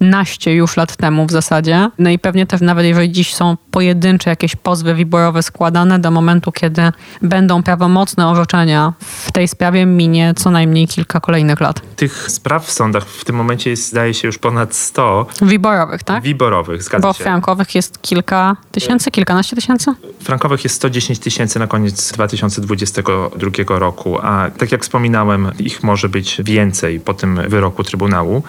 naście 0.00 0.54
już 0.54 0.76
lat 0.76 0.96
temu 0.96 1.26
w 1.26 1.30
zasadzie. 1.30 1.90
No 1.98 2.10
i 2.10 2.18
pewnie 2.18 2.46
też 2.46 2.60
nawet 2.60 2.86
jeżeli 2.86 3.12
dziś 3.12 3.34
są 3.34 3.56
pojedyncze 3.70 4.30
jakieś 4.30 4.56
pozwy 4.56 4.94
wiborowe 4.94 5.42
składane, 5.42 5.98
do 5.98 6.10
momentu, 6.10 6.52
kiedy 6.52 6.82
będą 7.22 7.62
prawomocne 7.62 8.28
orzeczenia 8.28 8.92
w 9.00 9.32
tej 9.32 9.48
sprawie 9.48 9.86
minie 9.86 10.34
co 10.36 10.50
najmniej 10.50 10.88
kilka 10.88 11.20
kolejnych 11.20 11.60
lat. 11.60 11.80
Tych 11.96 12.30
spraw 12.30 12.66
w 12.66 12.70
sądach 12.70 13.04
w 13.04 13.24
tym 13.24 13.36
momencie 13.36 13.70
jest, 13.70 13.88
zdaje 13.88 14.14
się, 14.14 14.28
już 14.28 14.38
ponad 14.38 14.74
100. 14.74 15.26
Wiborowych, 15.42 16.02
tak? 16.02 16.22
Wiborowych, 16.22 16.82
zgadza 16.82 17.08
Bo 17.08 17.12
się. 17.12 17.18
Bo 17.18 17.24
frankowych 17.24 17.74
jest 17.74 18.02
kilka 18.02 18.56
tysięcy, 18.72 19.10
kilkanaście 19.10 19.56
tysięcy? 19.56 19.94
Frankowych 20.20 20.64
jest 20.64 20.76
110 20.76 21.18
tysięcy 21.18 21.58
na 21.58 21.66
koniec 21.66 22.12
2022 22.12 23.78
roku, 23.78 24.18
a 24.22 24.50
tak 24.58 24.72
jak 24.72 24.82
wspominałem, 24.82 25.52
ich 25.58 25.82
może 25.82 26.08
być 26.08 26.40
więcej 26.44 27.00
po 27.00 27.14
tym 27.14 27.40
wyroku 27.48 27.84
Trybunału. 27.84 28.42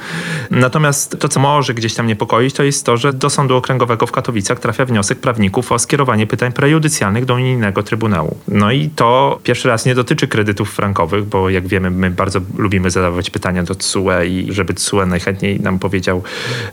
Natomiast 0.51 1.17
to, 1.19 1.29
co 1.29 1.34
może 1.37 1.73
gdzieś 1.73 1.93
tam 1.93 2.07
niepokoić, 2.07 2.53
to 2.53 2.63
jest 2.63 2.85
to, 2.85 2.97
że 2.97 3.13
do 3.13 3.29
Sądu 3.29 3.55
Okręgowego 3.55 4.07
w 4.07 4.11
Katowicach 4.11 4.59
trafia 4.59 4.85
wniosek 4.85 5.19
prawników 5.19 5.71
o 5.71 5.79
skierowanie 5.79 6.27
pytań 6.27 6.51
prejudycjalnych 6.51 7.25
do 7.25 7.33
unijnego 7.33 7.83
Trybunału. 7.83 8.37
No 8.47 8.71
i 8.71 8.89
to 8.89 9.39
pierwszy 9.43 9.67
raz 9.67 9.85
nie 9.85 9.95
dotyczy 9.95 10.27
kredytów 10.27 10.73
frankowych, 10.73 11.25
bo 11.25 11.49
jak 11.49 11.67
wiemy, 11.67 11.91
my 11.91 12.11
bardzo 12.11 12.39
lubimy 12.57 12.91
zadawać 12.91 13.29
pytania 13.29 13.63
do 13.63 13.75
TSUE 13.75 14.25
i 14.27 14.47
żeby 14.49 14.73
TSUE 14.73 15.05
najchętniej 15.05 15.59
nam 15.59 15.79
powiedział, 15.79 16.23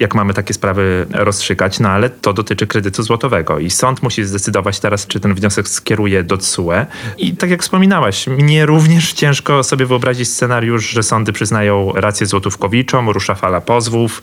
jak 0.01 0.15
mamy 0.15 0.35
takie 0.35 0.55
sprawy 0.55 1.07
rozstrzygać, 1.11 1.81
no 1.81 1.89
ale 1.89 2.11
to 2.11 2.33
dotyczy 2.33 2.67
kredytu 2.67 3.03
złotowego 3.03 3.59
i 3.59 3.71
sąd 3.71 4.03
musi 4.03 4.25
zdecydować 4.25 4.81
teraz, 4.81 5.07
czy 5.07 5.21
ten 5.21 5.35
wniosek 5.35 5.69
skieruje 5.69 6.23
do 6.23 6.37
TSUE. 6.37 6.87
I 7.19 7.37
tak 7.37 7.51
jak 7.51 7.63
wspominałaś, 7.63 8.27
mnie 8.27 8.67
również 8.67 9.13
ciężko 9.13 9.63
sobie 9.63 9.87
wyobrazić 9.87 10.29
scenariusz, 10.29 10.91
że 10.91 11.03
sądy 11.03 11.33
przyznają 11.33 11.93
rację 11.95 12.27
złotówkowiczom, 12.27 13.11
rusza 13.11 13.35
fala 13.35 13.61
pozwów, 13.61 14.23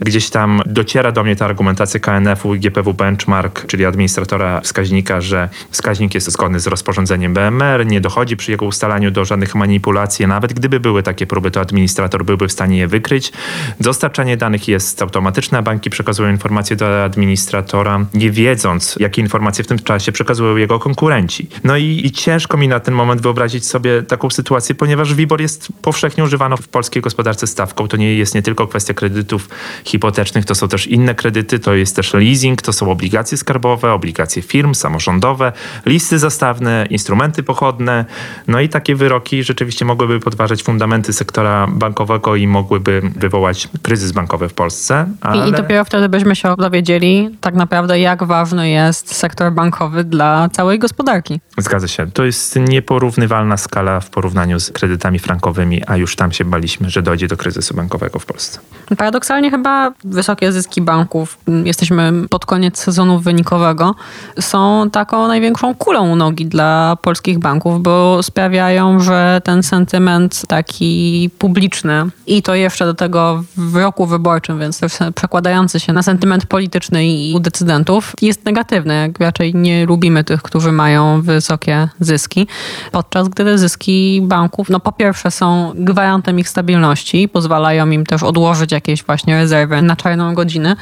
gdzieś 0.00 0.30
tam 0.30 0.62
dociera 0.66 1.12
do 1.12 1.24
mnie 1.24 1.36
ta 1.36 1.44
argumentacja 1.44 2.00
KNF-u 2.00 2.54
i 2.54 2.60
GPW 2.60 2.94
Benchmark, 2.94 3.66
czyli 3.66 3.84
administratora 3.84 4.60
wskaźnika, 4.60 5.20
że 5.20 5.48
wskaźnik 5.70 6.14
jest 6.14 6.30
zgodny 6.30 6.60
z 6.60 6.66
rozporządzeniem 6.66 7.34
BMR, 7.34 7.86
nie 7.86 8.00
dochodzi 8.00 8.36
przy 8.36 8.50
jego 8.50 8.66
ustalaniu 8.66 9.10
do 9.10 9.24
żadnych 9.24 9.54
manipulacji. 9.54 10.26
Nawet 10.26 10.52
gdyby 10.52 10.80
były 10.80 11.02
takie 11.02 11.26
próby, 11.26 11.50
to 11.50 11.60
administrator 11.60 12.24
byłby 12.24 12.48
w 12.48 12.52
stanie 12.52 12.78
je 12.78 12.88
wykryć. 12.88 13.32
Dostarczanie 13.80 14.36
danych 14.36 14.68
jest 14.68 15.02
automatyczne, 15.02 15.62
banki 15.62 15.90
przekazują 15.90 16.30
informacje 16.30 16.76
do 16.76 17.04
administratora, 17.04 18.06
nie 18.14 18.30
wiedząc, 18.30 18.96
jakie 19.00 19.22
informacje 19.22 19.64
w 19.64 19.66
tym 19.66 19.78
czasie 19.78 20.12
przekazują 20.12 20.56
jego 20.56 20.78
konkurenci. 20.78 21.48
No 21.64 21.76
i, 21.76 22.00
i 22.04 22.10
ciężko 22.10 22.56
mi 22.56 22.68
na 22.68 22.80
ten 22.80 22.94
moment 22.94 23.22
wyobrazić 23.22 23.66
sobie 23.66 24.02
taką 24.02 24.30
sytuację, 24.30 24.74
ponieważ 24.74 25.14
WIBOR 25.14 25.40
jest 25.40 25.68
powszechnie 25.82 26.24
używano 26.24 26.56
w 26.56 26.68
polskiej 26.68 27.02
gospodarce 27.02 27.46
stawką. 27.46 27.88
To 27.88 27.96
nie 27.96 28.14
jest 28.14 28.34
nie 28.34 28.42
tylko 28.42 28.66
kwestia 28.66 28.94
kredytów 28.94 29.48
hipotecznych, 29.84 30.44
to 30.44 30.54
są 30.54 30.68
też 30.68 30.86
inne 30.86 31.14
kredyty, 31.14 31.58
to 31.58 31.74
jest 31.74 31.96
też 31.96 32.14
leasing, 32.14 32.62
to 32.62 32.72
są 32.72 32.90
obligacje 32.90 33.38
skarbowe, 33.38 33.92
obligacje 33.92 34.42
firm, 34.42 34.74
samorządowe, 34.74 35.52
listy 35.86 36.18
zastawne, 36.18 36.86
instrumenty 36.90 37.42
pochodne. 37.42 38.04
No 38.48 38.60
i 38.60 38.68
takie 38.68 38.96
wyroki 38.96 39.44
rzeczywiście 39.44 39.84
mogłyby 39.84 40.20
podważać 40.20 40.62
fundamenty 40.62 41.12
sektora 41.12 41.66
bankowego 41.66 42.36
i 42.36 42.46
mogłyby 42.46 43.02
wywołać 43.16 43.68
kryzys 43.82 44.12
bankowy 44.12 44.48
w 44.48 44.54
Polsce. 44.54 45.06
Ale... 45.20 45.48
I, 45.48 45.52
dopiero 45.52 45.84
wtedy 45.84 46.08
byśmy 46.08 46.36
się 46.36 46.54
dowiedzieli 46.58 47.30
tak 47.40 47.54
naprawdę, 47.54 48.00
jak 48.00 48.24
ważny 48.24 48.70
jest 48.70 49.14
sektor 49.14 49.52
bankowy 49.52 50.04
dla 50.04 50.48
całej 50.48 50.78
gospodarki. 50.78 51.40
Zgadza 51.58 51.88
się. 51.88 52.10
To 52.10 52.24
jest 52.24 52.56
nieporównywalna 52.56 53.56
skala 53.56 54.00
w 54.00 54.10
porównaniu 54.10 54.60
z 54.60 54.70
kredytami 54.70 55.18
frankowymi, 55.18 55.82
a 55.86 55.96
już 55.96 56.16
tam 56.16 56.32
się 56.32 56.44
baliśmy, 56.44 56.90
że 56.90 57.02
dojdzie 57.02 57.28
do 57.28 57.36
kryzysu 57.36 57.74
bankowego 57.74 58.18
w 58.18 58.26
Polsce. 58.26 58.60
Paradoksalnie 58.96 59.50
chyba 59.50 59.59
wysokie 60.04 60.52
zyski 60.52 60.82
banków, 60.82 61.38
jesteśmy 61.64 62.12
pod 62.30 62.46
koniec 62.46 62.78
sezonu 62.78 63.18
wynikowego, 63.18 63.94
są 64.40 64.90
taką 64.90 65.28
największą 65.28 65.74
kulą 65.74 66.10
u 66.10 66.16
nogi 66.16 66.46
dla 66.46 66.96
polskich 67.02 67.38
banków, 67.38 67.82
bo 67.82 68.22
sprawiają, 68.22 69.00
że 69.00 69.40
ten 69.44 69.62
sentyment 69.62 70.42
taki 70.48 71.30
publiczny 71.38 72.06
i 72.26 72.42
to 72.42 72.54
jeszcze 72.54 72.84
do 72.84 72.94
tego 72.94 73.44
w 73.56 73.76
roku 73.76 74.06
wyborczym, 74.06 74.58
więc 74.58 74.80
też 74.80 74.92
przekładający 75.14 75.80
się 75.80 75.92
na 75.92 76.02
sentyment 76.02 76.46
polityczny 76.46 77.06
i 77.06 77.34
u 77.34 77.40
decydentów 77.40 78.12
jest 78.22 78.44
negatywny. 78.44 79.12
Raczej 79.20 79.54
nie 79.54 79.86
lubimy 79.86 80.24
tych, 80.24 80.42
którzy 80.42 80.72
mają 80.72 81.22
wysokie 81.22 81.88
zyski, 82.00 82.46
podczas 82.92 83.28
gdy 83.28 83.58
zyski 83.58 84.20
banków, 84.22 84.70
no 84.70 84.80
po 84.80 84.92
pierwsze 84.92 85.30
są 85.30 85.72
gwarantem 85.74 86.38
ich 86.38 86.48
stabilności, 86.48 87.28
pozwalają 87.28 87.90
im 87.90 88.06
też 88.06 88.22
odłożyć 88.22 88.72
jakieś 88.72 89.04
właśnie 89.04 89.46
na 89.82 89.96
czarną 89.96 90.34
godzinę. 90.34 90.76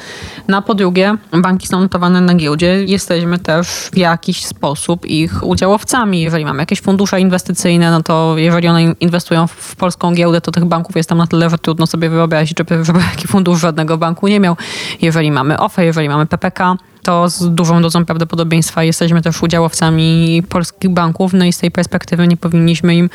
No 0.48 0.62
po 0.62 0.74
drugie, 0.74 1.16
banki 1.32 1.66
są 1.66 1.80
notowane 1.80 2.20
na 2.20 2.34
giełdzie, 2.34 2.84
jesteśmy 2.84 3.38
też 3.38 3.68
w 3.68 3.96
jakiś 3.96 4.44
sposób 4.44 5.06
ich 5.06 5.46
udziałowcami. 5.46 6.20
Jeżeli 6.20 6.44
mamy 6.44 6.62
jakieś 6.62 6.80
fundusze 6.80 7.20
inwestycyjne, 7.20 7.90
no 7.90 8.02
to 8.02 8.34
jeżeli 8.36 8.68
one 8.68 8.82
inwestują 8.82 9.46
w 9.46 9.76
polską 9.76 10.14
giełdę, 10.14 10.40
to 10.40 10.50
tych 10.50 10.64
banków 10.64 10.96
jest 10.96 11.08
tam 11.08 11.18
na 11.18 11.26
tyle, 11.26 11.50
że 11.50 11.58
trudno 11.58 11.86
sobie 11.86 12.10
wyobrazić, 12.10 12.58
żeby, 12.58 12.84
żeby 12.88 13.00
fundusz 13.26 13.60
żadnego 13.60 13.98
banku 13.98 14.28
nie 14.28 14.40
miał. 14.40 14.56
Jeżeli 15.02 15.30
mamy 15.30 15.58
OFE, 15.58 15.84
jeżeli 15.84 16.08
mamy 16.08 16.26
PPK, 16.26 16.76
to 17.02 17.28
z 17.28 17.54
dużą 17.54 17.82
dozą 17.82 18.04
prawdopodobieństwa 18.04 18.84
jesteśmy 18.84 19.22
też 19.22 19.42
udziałowcami 19.42 20.42
polskich 20.48 20.90
banków, 20.90 21.32
no 21.32 21.44
i 21.44 21.52
z 21.52 21.58
tej 21.58 21.70
perspektywy 21.70 22.28
nie 22.28 22.36
powinniśmy 22.36 22.96
im 22.96 23.10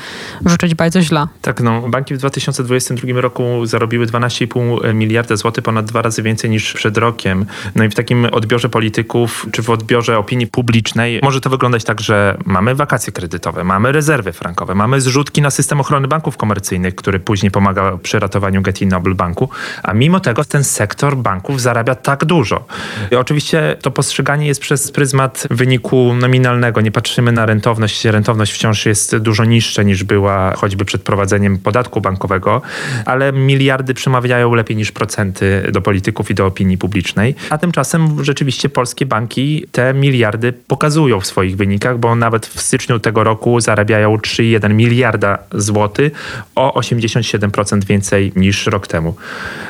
życzyć 0.45 0.75
bardzo 0.75 1.01
źle. 1.01 1.27
Tak, 1.41 1.61
no, 1.61 1.81
banki 1.89 2.15
w 2.15 2.17
2022 2.17 3.21
roku 3.21 3.65
zarobiły 3.65 4.05
12,5 4.05 4.93
miliarda 4.93 5.35
złotych, 5.35 5.63
ponad 5.63 5.85
dwa 5.85 6.01
razy 6.01 6.23
więcej 6.23 6.49
niż 6.49 6.73
przed 6.73 6.97
rokiem. 6.97 7.45
No 7.75 7.83
i 7.83 7.89
w 7.89 7.95
takim 7.95 8.25
odbiorze 8.25 8.69
polityków, 8.69 9.47
czy 9.51 9.63
w 9.63 9.69
odbiorze 9.69 10.17
opinii 10.17 10.47
publicznej 10.47 11.19
może 11.23 11.41
to 11.41 11.49
wyglądać 11.49 11.83
tak, 11.83 12.01
że 12.01 12.37
mamy 12.45 12.75
wakacje 12.75 13.13
kredytowe, 13.13 13.63
mamy 13.63 13.91
rezerwy 13.91 14.33
frankowe, 14.33 14.75
mamy 14.75 15.01
zrzutki 15.01 15.41
na 15.41 15.51
system 15.51 15.79
ochrony 15.79 16.07
banków 16.07 16.37
komercyjnych, 16.37 16.95
który 16.95 17.19
później 17.19 17.51
pomaga 17.51 17.97
przy 18.03 18.19
ratowaniu 18.19 18.61
Getty 18.61 18.85
Noble 18.85 19.15
Banku, 19.15 19.49
a 19.83 19.93
mimo 19.93 20.19
tego 20.19 20.45
ten 20.45 20.63
sektor 20.63 21.17
banków 21.17 21.61
zarabia 21.61 21.95
tak 21.95 22.25
dużo. 22.25 22.65
I 23.11 23.15
oczywiście 23.15 23.72
to 23.81 23.91
postrzeganie 23.91 24.47
jest 24.47 24.61
przez 24.61 24.91
pryzmat 24.91 25.47
wyniku 25.51 26.13
nominalnego. 26.13 26.81
Nie 26.81 26.91
patrzymy 26.91 27.31
na 27.31 27.45
rentowność. 27.45 28.05
Rentowność 28.05 28.53
wciąż 28.53 28.85
jest 28.85 29.17
dużo 29.17 29.45
niższa 29.45 29.83
niż 29.83 30.03
była 30.03 30.53
choćby 30.55 30.85
przed 30.85 31.01
prowadzeniem 31.01 31.57
podatku 31.57 32.01
bankowego, 32.01 32.61
ale 33.05 33.33
miliardy 33.33 33.93
przemawiają 33.93 34.53
lepiej 34.53 34.77
niż 34.77 34.91
procenty 34.91 35.69
do 35.71 35.81
polityków 35.81 36.31
i 36.31 36.33
do 36.33 36.45
opinii 36.45 36.77
publicznej. 36.77 37.35
A 37.49 37.57
tymczasem 37.57 38.23
rzeczywiście 38.23 38.69
polskie 38.69 39.05
banki 39.05 39.65
te 39.71 39.93
miliardy 39.93 40.53
pokazują 40.53 41.19
w 41.19 41.25
swoich 41.25 41.57
wynikach, 41.57 41.97
bo 41.97 42.15
nawet 42.15 42.45
w 42.45 42.61
styczniu 42.61 42.99
tego 42.99 43.23
roku 43.23 43.59
zarabiają 43.59 44.17
3,1 44.17 44.73
miliarda 44.73 45.37
złotych, 45.53 46.13
o 46.55 46.79
87% 46.79 47.83
więcej 47.83 48.31
niż 48.35 48.67
rok 48.67 48.87
temu. 48.87 49.15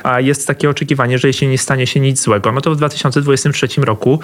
A 0.04 0.20
jest 0.20 0.48
takie 0.48 0.70
oczekiwanie, 0.70 1.18
że 1.18 1.28
jeśli 1.28 1.48
nie 1.48 1.58
stanie 1.58 1.88
się 1.88 2.00
nic 2.00 2.22
złego, 2.22 2.52
no 2.52 2.62
to 2.62 2.72
w 2.72 2.78
2023 2.78 3.68
roku 3.78 3.93
roku 3.94 4.20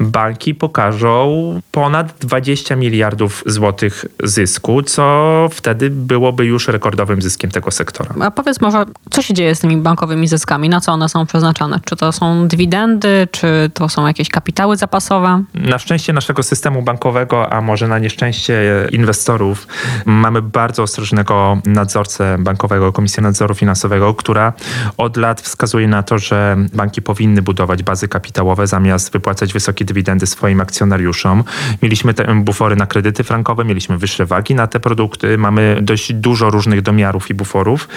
banki 0.00 0.54
pokażą 0.54 1.60
ponad 1.70 2.14
20 2.20 2.76
miliardów 2.76 3.42
złotych 3.46 4.04
zysku, 4.24 4.82
co 4.82 5.48
wtedy 5.52 5.90
byłoby 5.90 6.44
już 6.44 6.68
rekordowym 6.68 7.22
zyskiem 7.22 7.50
tego 7.50 7.70
sektora. 7.70 8.14
A 8.20 8.30
powiedz 8.30 8.60
może, 8.60 8.84
co 9.10 9.22
się 9.22 9.34
dzieje 9.34 9.54
z 9.54 9.60
tymi 9.60 9.76
bankowymi 9.76 10.28
zyskami? 10.28 10.68
Na 10.68 10.80
co 10.80 10.92
one 10.92 11.08
są 11.08 11.26
przeznaczane? 11.26 11.80
Czy 11.84 11.96
to 11.96 12.12
są 12.12 12.48
dywidendy, 12.48 13.28
czy 13.30 13.70
to 13.74 13.88
są 13.88 14.06
jakieś 14.06 14.28
kapitały 14.28 14.76
zapasowe? 14.76 15.42
Na 15.54 15.78
szczęście 15.78 16.12
naszego 16.12 16.42
systemu 16.42 16.82
bankowego, 16.82 17.52
a 17.52 17.60
może 17.60 17.88
na 17.88 17.98
nieszczęście 17.98 18.88
inwestorów, 18.92 19.66
mamy 20.06 20.42
bardzo 20.42 20.82
ostrożnego 20.82 21.58
nadzorcę 21.64 22.38
bankowego, 22.38 22.92
Komisję 22.92 23.22
Nadzoru 23.22 23.54
Finansowego, 23.54 24.14
która 24.14 24.52
od 24.96 25.16
lat 25.16 25.40
wskazuje 25.40 25.88
na 25.88 26.02
to, 26.02 26.18
że 26.18 26.56
banki 26.74 27.02
powinny 27.02 27.42
budować 27.42 27.82
bazy 27.82 28.08
kapitałowe 28.08 28.66
zamiast 28.66 29.09
wypłacać 29.12 29.52
wysokie 29.52 29.84
dywidendy 29.84 30.26
swoim 30.26 30.60
akcjonariuszom. 30.60 31.44
Mieliśmy 31.82 32.14
te 32.14 32.34
bufory 32.34 32.76
na 32.76 32.86
kredyty 32.86 33.24
frankowe, 33.24 33.64
mieliśmy 33.64 33.98
wyższe 33.98 34.26
wagi 34.26 34.54
na 34.54 34.66
te 34.66 34.80
produkty, 34.80 35.38
mamy 35.38 35.78
dość 35.82 36.12
dużo 36.12 36.50
różnych 36.50 36.82
domiarów 36.82 37.30
i 37.30 37.34
buforów. 37.34 37.88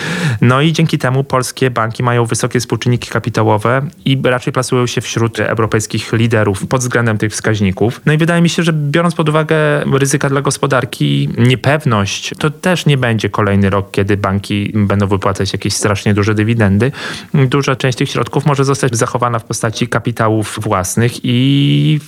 No 0.41 0.61
i 0.61 0.73
dzięki 0.73 0.97
temu 0.97 1.23
polskie 1.23 1.71
banki 1.71 2.03
mają 2.03 2.25
wysokie 2.25 2.59
współczynniki 2.59 3.09
kapitałowe 3.09 3.81
i 4.05 4.21
raczej 4.23 4.53
plasują 4.53 4.87
się 4.87 5.01
wśród 5.01 5.39
europejskich 5.39 6.13
liderów 6.13 6.67
pod 6.67 6.81
względem 6.81 7.17
tych 7.17 7.31
wskaźników. 7.31 8.01
No 8.05 8.13
i 8.13 8.17
wydaje 8.17 8.41
mi 8.41 8.49
się, 8.49 8.63
że 8.63 8.73
biorąc 8.73 9.15
pod 9.15 9.29
uwagę 9.29 9.55
ryzyka 9.93 10.29
dla 10.29 10.41
gospodarki, 10.41 11.29
niepewność, 11.37 12.33
to 12.39 12.49
też 12.49 12.85
nie 12.85 12.97
będzie 12.97 13.29
kolejny 13.29 13.69
rok, 13.69 13.91
kiedy 13.91 14.17
banki 14.17 14.71
będą 14.75 15.07
wypłacać 15.07 15.53
jakieś 15.53 15.73
strasznie 15.73 16.13
duże 16.13 16.35
dywidendy. 16.35 16.91
Duża 17.33 17.75
część 17.75 17.97
tych 17.97 18.09
środków 18.09 18.45
może 18.45 18.65
zostać 18.65 18.95
zachowana 18.95 19.39
w 19.39 19.43
postaci 19.43 19.87
kapitałów 19.87 20.59
własnych 20.61 21.02
i 21.23 21.99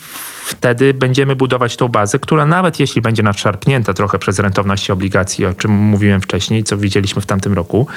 wtedy 0.46 0.94
będziemy 0.94 1.36
budować 1.36 1.78
tą 1.78 1.88
bazę, 1.88 2.20
która 2.20 2.46
nawet 2.46 2.80
jeśli 2.80 3.02
będzie 3.02 3.24
nadszarpnięta 3.24 3.94
trochę 3.94 4.20
przez 4.20 4.40
rentowność 4.40 4.90
obligacji, 4.90 5.46
o 5.46 5.54
czym 5.54 5.72
mówiłem 5.72 6.22
wcześniej, 6.22 6.64
co 6.64 6.78
widzieliśmy 6.78 7.22
w 7.22 7.26
tamtym 7.26 7.54
roku, 7.54 7.88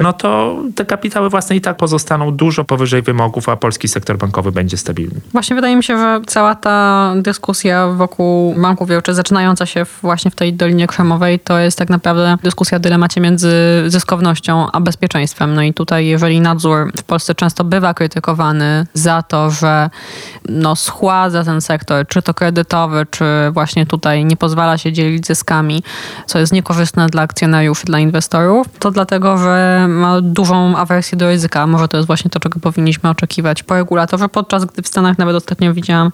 no 0.00 0.12
to 0.12 0.56
te 0.74 0.84
kapitały 0.84 1.30
własne 1.30 1.56
i 1.56 1.60
tak 1.60 1.76
pozostaną 1.76 2.30
dużo 2.30 2.64
powyżej 2.64 3.02
wymogów, 3.02 3.48
a 3.48 3.56
polski 3.56 3.88
sektor 3.88 4.18
bankowy 4.18 4.52
będzie 4.52 4.76
stabilny. 4.76 5.20
Właśnie 5.32 5.56
wydaje 5.56 5.76
mi 5.76 5.84
się, 5.84 5.98
że 5.98 6.20
cała 6.26 6.54
ta 6.54 7.12
dyskusja 7.16 7.88
wokół 7.88 8.54
banków, 8.54 8.88
czy 9.04 9.14
zaczynająca 9.14 9.66
się 9.66 9.86
właśnie 10.02 10.30
w 10.30 10.34
tej 10.34 10.54
Dolinie 10.54 10.86
Krzemowej, 10.86 11.40
to 11.40 11.58
jest 11.58 11.78
tak 11.78 11.88
naprawdę 11.88 12.36
dyskusja 12.42 12.76
o 12.76 12.80
dylemacie 12.80 13.20
między 13.20 13.50
zyskownością 13.86 14.70
a 14.72 14.80
bezpieczeństwem. 14.80 15.54
No 15.54 15.62
i 15.62 15.74
tutaj, 15.74 16.06
jeżeli 16.06 16.40
nadzór 16.40 16.92
w 16.96 17.02
Polsce 17.02 17.34
często 17.34 17.64
bywa 17.64 17.94
krytykowany 17.94 18.86
za 18.94 19.22
to, 19.22 19.50
że 19.50 19.90
no, 20.48 20.76
schładza 20.76 21.44
ten 21.44 21.60
sektor 21.60 21.95
czy 22.04 22.22
to 22.22 22.34
kredytowy, 22.34 23.06
czy 23.10 23.24
właśnie 23.52 23.86
tutaj 23.86 24.24
nie 24.24 24.36
pozwala 24.36 24.78
się 24.78 24.92
dzielić 24.92 25.26
zyskami, 25.26 25.82
co 26.26 26.38
jest 26.38 26.52
niekorzystne 26.52 27.06
dla 27.06 27.22
akcjonariuszy, 27.22 27.86
dla 27.86 27.98
inwestorów, 27.98 28.66
to 28.78 28.90
dlatego, 28.90 29.38
że 29.38 29.86
ma 29.88 30.20
dużą 30.20 30.76
awersję 30.76 31.18
do 31.18 31.26
ryzyka. 31.26 31.66
Może 31.66 31.88
to 31.88 31.96
jest 31.96 32.06
właśnie 32.06 32.30
to, 32.30 32.40
czego 32.40 32.60
powinniśmy 32.60 33.10
oczekiwać 33.10 33.62
po 33.62 33.74
regulatorze, 33.74 34.28
podczas 34.28 34.64
gdy 34.64 34.82
w 34.82 34.88
Stanach 34.88 35.18
nawet 35.18 35.36
ostatnio 35.36 35.74
widziałam 35.74 36.12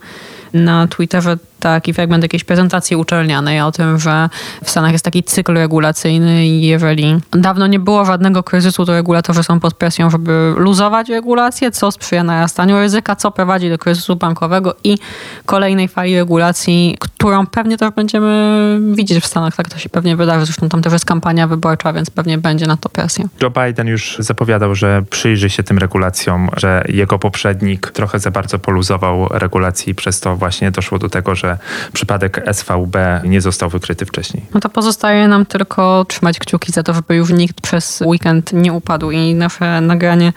na 0.53 0.87
Twitterze 0.87 1.37
taki 1.63 1.95
fragment 1.95 2.23
jakiejś 2.23 2.45
prezentacji 2.45 2.97
uczelnianej 2.97 3.61
o 3.61 3.73
tym, 3.73 3.99
że 3.99 4.29
w 4.65 4.71
Stanach 4.71 4.93
jest 4.93 5.05
taki 5.05 5.23
cykl 5.23 5.55
regulacyjny 5.55 6.47
i 6.47 6.67
jeżeli 6.67 7.21
dawno 7.31 7.67
nie 7.67 7.79
było 7.79 8.05
żadnego 8.05 8.43
kryzysu, 8.43 8.87
to 8.87 8.93
regulatorzy 8.93 9.43
są 9.43 9.61
pod 9.61 9.75
presją, 9.75 10.11
żeby 10.11 10.55
luzować 10.57 11.09
regulacje, 11.09 11.71
co 11.71 11.93
sprzyja 11.93 12.25
narastaniu 12.25 12.79
ryzyka, 12.79 13.17
co 13.17 13.31
prowadzi 13.31 13.71
do 13.71 13.79
kryzysu 13.79 14.17
bankowego 14.17 14.75
i 14.85 14.99
kolejnej 15.47 15.89
fali 15.89 16.17
regulacji, 16.17 16.97
którą 17.01 17.47
pewnie 17.47 17.79
też 17.79 17.91
będziemy 17.91 18.79
widzieć 18.93 19.23
w 19.23 19.27
Stanach. 19.27 19.57
Tak 19.57 19.69
to 19.69 19.79
się 19.79 19.89
pewnie 19.89 20.17
wydarzy. 20.17 20.47
Zresztą 20.47 20.69
tam 20.69 20.83
też 20.83 20.93
jest 20.93 21.05
kampania 21.05 21.47
wyborcza, 21.47 21.93
więc 21.93 22.11
pewnie 22.11 22.39
będzie 22.39 22.67
na 22.67 22.77
to 22.77 22.89
presja. 22.89 23.25
Joe 23.43 23.51
Biden 23.51 23.87
już 23.87 24.17
zapowiadał, 24.19 24.75
że 24.75 25.03
przyjrzy 25.11 25.51
się 25.51 25.63
tym 25.63 25.79
regulacjom, 25.79 26.51
że 26.57 26.85
jego 26.89 27.19
poprzednik 27.19 27.91
trochę 27.91 28.19
za 28.19 28.31
bardzo 28.31 28.59
poluzował 28.59 29.29
regulacji 29.31 29.93
i 29.93 29.95
przez 29.95 30.21
to 30.21 30.37
właśnie 30.37 30.71
doszło 30.71 30.99
do 30.99 31.09
tego, 31.09 31.35
że 31.35 31.52
przypadek 31.93 32.45
SVB 32.53 32.97
nie 33.25 33.41
został 33.41 33.71
wykryty 33.71 34.07
wcześniej. 34.07 34.47
No 34.55 34.61
to 34.61 34.69
pozostaje 34.69 35.29
nam 35.29 35.47
tylko 35.47 36.05
trzymać 36.09 36.39
kciuki 36.39 36.73
za 36.73 36.83
to, 36.83 36.95
żeby 36.95 37.17
już 37.17 37.31
nikt 37.31 37.61
przez 37.61 38.03
weekend 38.07 38.53
nie 38.53 38.73
upadł 38.73 39.11
i 39.11 39.35
nasze 39.35 39.81
nagranie 39.81 40.33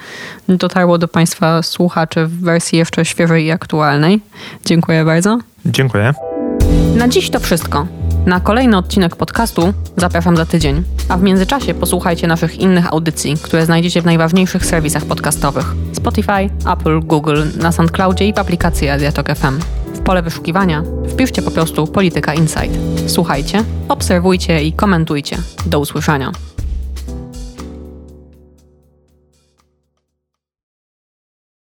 dotarło 0.49 0.97
do 0.97 1.07
Państwa 1.07 1.63
słuchaczy 1.63 2.25
w 2.25 2.41
wersji 2.41 2.77
jeszcze 2.77 3.05
świeżej 3.05 3.45
i 3.45 3.51
aktualnej. 3.51 4.21
Dziękuję 4.65 5.05
bardzo. 5.05 5.39
Dziękuję. 5.65 6.13
Na 6.95 7.07
dziś 7.07 7.29
to 7.29 7.39
wszystko. 7.39 7.87
Na 8.25 8.39
kolejny 8.39 8.77
odcinek 8.77 9.15
podcastu 9.15 9.73
zapraszam 9.97 10.37
za 10.37 10.45
tydzień. 10.45 10.83
A 11.09 11.17
w 11.17 11.21
międzyczasie 11.21 11.73
posłuchajcie 11.73 12.27
naszych 12.27 12.59
innych 12.59 12.87
audycji, 12.93 13.37
które 13.41 13.65
znajdziecie 13.65 14.01
w 14.01 14.05
najważniejszych 14.05 14.65
serwisach 14.65 15.05
podcastowych: 15.05 15.65
Spotify, 15.93 16.49
Apple, 16.73 16.99
Google, 16.99 17.43
na 17.57 17.71
SoundCloudzie 17.71 18.27
i 18.27 18.33
w 18.33 18.39
aplikacji 18.39 18.89
Adiatok 18.89 19.35
FM. 19.35 19.84
Pole 20.05 20.21
wyszukiwania 20.21 20.83
wpiszcie 21.09 21.41
po 21.41 21.51
prostu 21.51 21.87
Polityka 21.87 22.33
Insight. 22.33 22.79
Słuchajcie, 23.07 23.63
obserwujcie 23.89 24.63
i 24.63 24.73
komentujcie. 24.73 25.37
Do 25.65 25.79
usłyszenia. 25.79 26.31